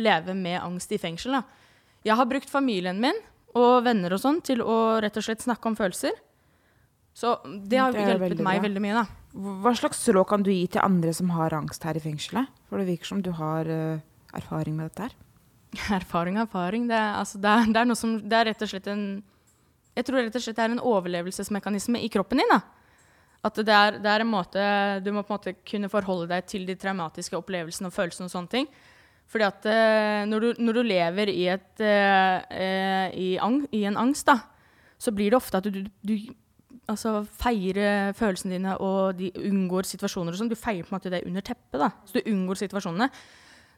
leve 0.00 0.34
med 0.38 0.60
angst 0.62 0.92
i 0.94 0.98
fengsel. 1.02 1.38
Da. 1.38 1.42
Jeg 2.06 2.16
har 2.18 2.30
brukt 2.30 2.50
familien 2.50 3.00
min 3.02 3.18
og 3.58 3.82
venner 3.84 4.14
og 4.14 4.22
sånn 4.22 4.40
til 4.46 4.62
å 4.62 5.00
rett 5.02 5.16
og 5.18 5.26
slett 5.26 5.42
snakke 5.42 5.70
om 5.70 5.76
følelser. 5.78 6.14
Så 7.20 7.34
det 7.44 7.80
har 7.80 7.92
Det 7.92 8.00
hjulpet 8.00 8.22
veldig 8.22 8.44
meg 8.46 8.60
bra. 8.60 8.66
veldig 8.68 8.82
mye, 8.84 9.00
da. 9.02 9.06
Hva 9.62 9.72
slags 9.76 10.00
råd 10.08 10.26
kan 10.30 10.44
du 10.46 10.50
gi 10.50 10.64
til 10.72 10.82
andre 10.82 11.12
som 11.14 11.28
har 11.36 11.52
angst 11.54 11.84
her 11.84 11.98
i 11.98 12.02
fengselet? 12.02 12.48
For 12.70 12.80
det 12.80 12.88
virker 12.88 13.10
som 13.12 13.20
du 13.22 13.30
har 13.36 13.68
uh, 13.68 14.00
erfaring 14.34 14.78
med 14.78 14.88
dette 14.90 15.08
her. 15.10 15.18
Erfaring 16.00 16.38
og 16.40 16.48
erfaring. 16.48 16.88
Det 16.90 16.96
er, 16.96 17.12
altså, 17.20 17.38
det, 17.38 17.50
er, 17.50 17.68
det 17.70 17.82
er 17.82 17.90
noe 17.90 17.98
som 17.98 18.16
Det 18.24 18.38
er 18.38 18.48
rett 18.50 18.64
og 18.64 18.70
slett 18.72 18.88
en 18.90 19.04
Jeg 19.94 20.06
tror 20.08 20.22
rett 20.24 20.38
og 20.40 20.42
slett 20.42 20.58
det 20.58 20.64
er 20.64 20.74
en 20.74 20.82
overlevelsesmekanisme 20.92 22.00
i 22.02 22.08
kroppen 22.10 22.40
din. 22.42 22.50
da. 22.50 22.62
At 23.46 23.60
det 23.60 23.76
er, 23.76 24.00
det 24.02 24.10
er 24.10 24.24
en 24.24 24.32
måte 24.32 24.64
Du 25.04 25.12
må 25.12 25.22
på 25.22 25.34
en 25.34 25.38
måte 25.38 25.54
kunne 25.62 25.92
forholde 25.92 26.26
deg 26.32 26.48
til 26.50 26.66
de 26.66 26.74
traumatiske 26.74 27.36
opplevelsene 27.38 27.92
og 27.92 27.94
følelsene 27.94 28.26
og 28.26 28.34
sånne 28.34 28.54
ting. 28.56 28.66
Fordi 29.30 29.46
at 29.46 29.68
uh, 29.68 30.26
når, 30.26 30.40
du, 30.40 30.64
når 30.64 30.80
du 30.80 30.82
lever 30.88 31.30
i, 31.30 31.46
et, 31.52 31.70
uh, 31.84 33.06
i, 33.14 33.36
ang, 33.38 33.60
i 33.70 33.84
en 33.86 34.00
angst, 34.00 34.26
da, 34.26 34.40
så 34.98 35.12
blir 35.14 35.30
det 35.30 35.38
ofte 35.38 35.60
at 35.60 35.68
du, 35.70 35.84
du 36.02 36.16
altså, 36.90 37.20
feier 37.40 37.78
eh, 37.80 38.14
følelsene 38.16 38.56
dine 38.56 38.74
og 38.82 39.18
de 39.18 39.30
unngår 39.38 39.88
situasjoner 39.88 40.34
og 40.34 40.40
sånn. 40.40 40.50
Du 40.50 40.58
feier 40.58 40.84
på 40.84 40.92
en 40.92 40.98
måte 40.98 41.12
det 41.12 41.22
under 41.28 41.44
teppet. 41.46 41.78
da. 41.80 41.90
Så 42.06 42.18
du 42.18 42.30
unngår 42.32 42.60
situasjonene. 42.60 43.10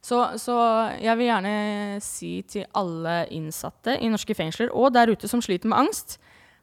Så, 0.02 0.18
så 0.42 0.56
jeg 0.98 1.14
vil 1.18 1.28
gjerne 1.28 1.54
si 2.02 2.32
til 2.50 2.66
alle 2.78 3.20
innsatte 3.34 3.94
i 4.02 4.10
norske 4.10 4.34
fengsler 4.34 4.72
og 4.74 4.90
der 4.96 5.12
ute 5.12 5.30
som 5.30 5.42
sliter 5.44 5.70
med 5.70 5.84
angst, 5.84 6.16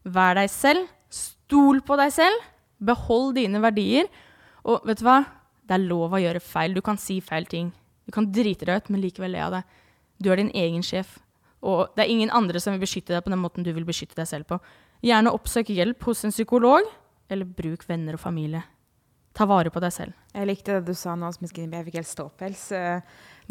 vær 0.03 0.35
deg 0.35 0.51
selv. 0.51 0.89
Stol 1.09 1.79
på 1.85 1.95
deg 1.99 2.11
selv. 2.13 2.43
Behold 2.83 3.37
dine 3.39 3.61
verdier. 3.63 4.09
Og 4.67 4.83
vet 4.87 4.99
du 4.99 5.07
hva? 5.07 5.21
Det 5.63 5.77
er 5.77 5.87
lov 5.87 6.15
å 6.15 6.19
gjøre 6.21 6.43
feil. 6.43 6.75
Du 6.75 6.83
kan 6.83 6.99
si 6.99 7.19
feil 7.23 7.47
ting. 7.47 7.71
Du 8.09 8.13
kan 8.15 8.27
drite 8.33 8.67
deg 8.67 8.81
ut, 8.81 8.91
men 8.91 9.03
likevel 9.03 9.35
le 9.35 9.41
av 9.45 9.55
det. 9.55 9.63
Du 10.19 10.31
er 10.33 10.41
din 10.41 10.51
egen 10.57 10.83
sjef. 10.83 11.19
Og 11.61 11.91
det 11.95 12.05
er 12.05 12.11
ingen 12.11 12.31
andre 12.33 12.59
som 12.59 12.73
vil 12.73 12.83
beskytte 12.83 13.13
deg 13.13 13.23
på 13.23 13.31
den 13.31 13.41
måten 13.41 13.65
du 13.65 13.71
vil 13.75 13.87
beskytte 13.87 14.17
deg 14.19 14.27
selv 14.27 14.47
på. 14.49 14.59
Gjerne 15.05 15.31
oppsøk 15.31 15.69
hjelp 15.71 16.03
hos 16.09 16.25
en 16.27 16.33
psykolog, 16.33 16.83
eller 17.31 17.45
bruk 17.45 17.85
venner 17.87 18.17
og 18.17 18.19
familie. 18.23 18.63
Ta 19.37 19.45
vare 19.47 19.71
på 19.71 19.79
deg 19.79 19.93
selv. 19.95 20.13
Jeg 20.35 20.47
likte 20.49 20.79
det 20.79 20.89
du 20.89 20.93
sa 20.97 21.13
nå, 21.15 21.29
Miss 21.41 21.53
Jeg 21.55 21.85
fikk 21.85 21.95
helt 22.01 22.09
ståpels. 22.09 22.63
Eh, 22.75 23.01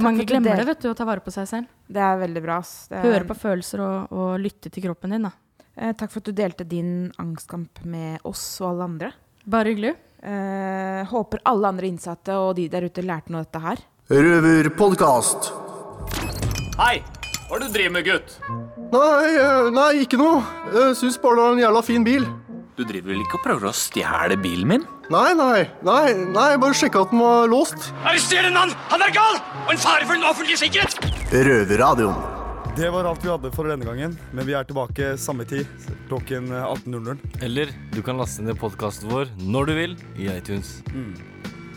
Mange 0.05 0.27
glemmer 0.29 0.57
det, 0.59 0.67
vet 0.69 0.83
du, 0.83 0.91
å 0.91 0.97
ta 0.99 1.05
vare 1.09 1.21
på 1.25 1.33
seg 1.33 1.47
selv. 1.49 1.67
Det 1.89 2.03
er 2.03 2.19
veldig 2.21 2.43
bra. 2.45 2.59
er- 2.91 3.03
Høre 3.07 3.25
på 3.25 3.35
følelser 3.39 3.81
og, 3.81 4.13
og 4.13 4.39
lytte 4.41 4.71
til 4.71 4.83
kroppen 4.85 5.11
din, 5.11 5.23
da. 5.23 5.31
Eh, 5.77 5.93
takk 5.95 6.11
for 6.11 6.19
at 6.21 6.25
du 6.29 6.33
delte 6.33 6.67
din 6.69 7.11
angstkamp 7.19 7.85
med 7.85 8.19
oss 8.25 8.61
og 8.61 8.71
alle 8.73 8.85
andre. 8.85 9.13
Bare 9.47 9.73
hyggelig. 9.73 9.95
Eh, 10.23 11.05
håper 11.07 11.41
alle 11.47 11.69
andre 11.69 11.87
innsatte 11.89 12.35
og 12.37 12.57
de 12.57 12.69
der 12.69 12.83
ute 12.91 13.03
lærte 13.07 13.31
noe 13.31 13.41
av 13.41 13.47
dette 13.49 13.63
her. 13.63 13.79
Røverpodkast. 14.11 15.53
Hei! 16.79 17.03
Hva 17.49 17.57
er 17.57 17.63
det 17.63 17.69
du 17.71 17.77
driver 17.79 17.93
med, 17.95 18.05
gutt? 18.05 18.33
Nei, 18.93 19.29
eh, 19.41 19.69
nei, 19.73 19.89
ikke 20.05 20.19
noe. 20.21 20.43
Jeg 20.75 20.97
syns 20.99 21.15
bare 21.23 21.39
det 21.39 21.45
var 21.47 21.55
en 21.55 21.63
jævla 21.63 21.81
fin 21.87 22.05
bil. 22.05 22.27
Du 22.77 22.83
driver 22.85 23.09
vel 23.09 23.23
ikke 23.23 23.39
og 23.39 23.45
prøver 23.47 23.71
å 23.71 23.73
stjele 23.73 24.37
bilen 24.39 24.69
min? 24.69 24.85
Nei, 25.09 25.31
nei, 25.33 25.63
nei, 25.89 26.13
nei, 26.29 26.51
bare 26.61 26.77
sjekka 26.77 27.07
at 27.07 27.15
den 27.15 27.23
var 27.25 27.49
låst. 27.49 27.89
Arrester 28.05 28.45
en 28.51 28.59
mann! 28.59 28.75
Han 28.93 29.05
er 29.07 29.15
gal! 29.17 29.41
Og 29.65 29.73
en 29.73 29.81
fare 29.81 30.05
for 30.05 30.21
den 30.21 30.29
offentlige 30.29 30.61
sikkerhet! 30.61 31.01
Røverradioen. 31.33 32.21
Det 32.77 32.93
var 32.93 33.09
alt 33.09 33.25
vi 33.25 33.33
hadde 33.33 33.51
for 33.57 33.73
denne 33.73 33.89
gangen, 33.89 34.13
men 34.37 34.47
vi 34.47 34.53
er 34.55 34.69
tilbake 34.69 35.15
samme 35.19 35.49
tid, 35.49 35.65
klokken 36.13 36.53
18.00. 36.53 37.25
Eller 37.49 37.73
du 37.97 38.03
kan 38.05 38.21
laste 38.21 38.45
ned 38.45 38.61
podkasten 38.61 39.09
vår 39.11 39.33
når 39.41 39.73
du 39.73 39.79
vil 39.81 39.97
i 40.21 40.29
iTunes. 40.37 40.83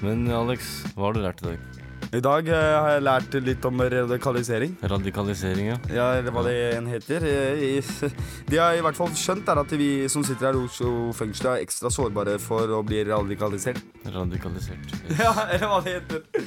Men 0.03 0.27
Alex, 0.35 0.81
hva 0.97 1.07
har 1.07 1.15
du 1.15 1.23
lært 1.23 1.41
i 1.45 1.53
dag? 1.53 1.80
I 2.11 2.19
dag 2.19 2.47
eh, 2.51 2.73
har 2.75 2.89
jeg 2.97 3.03
lært 3.05 3.35
litt 3.45 3.65
om 3.69 3.79
radikalisering. 3.93 4.73
Radikalisering, 4.83 5.69
ja. 5.69 5.77
Ja, 5.95 6.07
eller 6.19 6.33
hva 6.35 6.41
det 6.43 6.55
en 6.75 6.89
heter. 6.91 7.23
Eh, 7.23 7.61
i- 7.77 8.09
De 8.51 8.59
har 8.59 8.75
i 8.75 8.81
hvert 8.83 8.97
fall 8.99 9.13
skjønt 9.15 9.47
er 9.47 9.61
at 9.61 9.71
vi 9.79 9.87
som 10.11 10.25
sitter 10.27 10.49
her 10.49 10.59
i 10.59 10.65
Oslo 10.65 11.13
fengsel 11.15 11.53
er 11.53 11.63
ekstra 11.63 11.87
sårbare 11.93 12.35
for 12.43 12.67
å 12.75 12.81
bli 12.83 12.99
radikalisert. 13.07 13.79
Radikalisert. 14.11 14.91
Ja, 15.15 15.31
eller 15.53 15.71
hva 15.71 15.79
det 15.87 15.95
heter. 16.01 16.43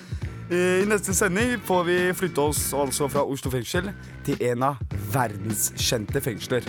I 0.52 0.84
neste 0.84 1.14
sending 1.16 1.56
får 1.64 1.86
vi 1.88 1.96
flytte 2.12 2.44
oss 2.44 2.66
altså 2.76 3.08
fra 3.08 3.24
Oslo 3.24 3.48
fengsel 3.54 3.88
til 4.26 4.36
en 4.50 4.66
av 4.68 4.82
verdens 5.14 5.70
kjente 5.80 6.20
fengsler. 6.20 6.66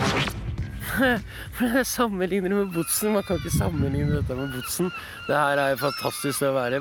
For 0.96 1.66
jeg 1.66 1.84
sammenligner 1.90 2.48
det 2.54 2.56
med 2.62 2.72
Botsen. 2.72 3.12
Man 3.12 3.24
kan 3.26 3.36
ikke 3.42 3.52
sammenligne 3.52 4.16
dette 4.22 4.36
med 4.38 4.54
Botsen. 4.56 4.88
Det 5.28 5.36
her 5.36 5.60
er 5.60 5.72
jo 5.74 5.80
fantastisk 5.84 6.46
å 6.48 6.54
være. 6.56 6.80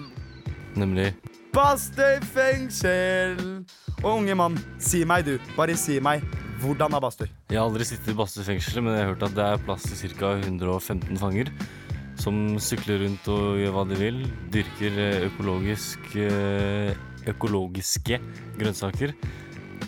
Nemlig 0.80 1.10
Bastøy 1.56 2.18
fengsel! 2.34 3.38
Og 4.02 4.18
unge 4.18 4.34
mann, 4.36 4.58
si 4.84 5.06
meg 5.08 5.24
du, 5.24 5.38
bare 5.56 5.78
si 5.80 6.02
meg, 6.04 6.26
hvordan 6.60 6.92
er 6.98 7.00
Bastøy? 7.00 7.30
Jeg 7.48 7.56
har 7.56 7.70
aldri 7.70 7.86
sittet 7.88 8.10
i 8.12 8.16
Bastøy 8.18 8.44
fengsel, 8.44 8.82
men 8.84 8.98
jeg 8.98 9.06
har 9.06 9.14
hørt 9.14 9.24
at 9.24 9.38
det 9.38 9.46
er 9.46 9.62
plass 9.64 9.86
til 9.88 10.12
ca. 10.20 10.34
115 10.42 11.16
fanger. 11.22 11.54
Som 12.20 12.58
sykler 12.60 13.06
rundt 13.06 13.30
og 13.32 13.62
gjør 13.62 13.72
hva 13.72 13.86
de 13.88 14.02
vil. 14.02 14.20
Dyrker 14.52 15.00
eh, 15.00 15.24
økologisk, 15.30 16.12
eh, 16.20 16.92
økologiske 17.32 18.20
grønnsaker. 18.60 19.16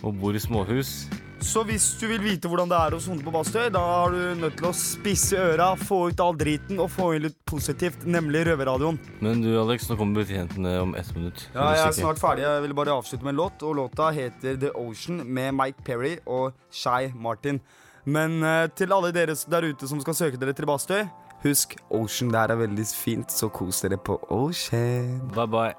Og 0.00 0.16
bor 0.22 0.32
i 0.32 0.40
småhus. 0.40 1.02
Så 1.40 1.62
hvis 1.68 1.84
du 2.00 2.06
vil 2.10 2.22
vite 2.22 2.48
hvordan 2.50 2.70
det 2.70 2.78
er 2.78 2.94
å 2.96 2.98
sone 3.02 3.22
på 3.22 3.32
Bastøy, 3.32 3.68
da 3.72 3.80
er 4.02 4.14
du 4.14 4.40
nødt 4.42 4.56
til 4.58 4.68
å 4.68 4.72
spisse 4.74 5.38
øra, 5.38 5.68
få 5.78 6.08
ut 6.10 6.22
all 6.22 6.34
driten 6.38 6.80
og 6.82 6.90
få 6.90 7.12
inn 7.14 7.28
litt 7.28 7.36
positivt, 7.48 8.02
nemlig 8.10 8.42
røverradioen. 8.48 8.98
Men 9.22 9.44
du 9.44 9.52
Alex, 9.60 9.86
nå 9.88 9.96
kommer 10.00 10.24
betjentene 10.24 10.74
om 10.82 10.96
ett 10.98 11.12
minutt. 11.14 11.44
Ja, 11.54 11.70
jeg 11.76 11.84
er 11.86 11.96
snart 12.00 12.20
ferdig. 12.22 12.42
Jeg 12.42 12.64
vil 12.66 12.74
bare 12.80 12.96
avslutte 12.98 13.26
med 13.26 13.36
en 13.36 13.40
låt, 13.44 13.62
og 13.62 13.78
låta 13.78 14.10
heter 14.14 14.58
The 14.58 14.72
Ocean 14.74 15.22
med 15.22 15.54
Mike 15.60 15.86
Perry 15.86 16.16
og 16.26 16.58
Shy 16.74 17.12
Martin. 17.14 17.62
Men 18.08 18.42
eh, 18.42 18.66
til 18.74 18.92
alle 18.94 19.12
dere 19.14 19.36
der 19.38 19.70
ute 19.70 19.88
som 19.88 20.02
skal 20.02 20.18
søke 20.18 20.40
dere 20.40 20.56
til 20.58 20.66
Bastøy, 20.68 21.06
husk 21.44 21.78
Ocean 21.94 22.34
der 22.34 22.50
er 22.50 22.62
veldig 22.64 22.88
fint, 22.90 23.30
så 23.30 23.50
kos 23.52 23.84
dere 23.86 24.00
på 24.00 24.18
Ocean. 24.26 25.20
Bye 25.36 25.46
bye. 25.46 25.74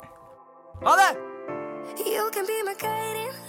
Ha 0.86 0.96
det! 1.04 1.12
You 2.00 2.30
can 2.32 2.46
be 2.48 2.64
my 2.64 2.76
guiding 2.80 3.49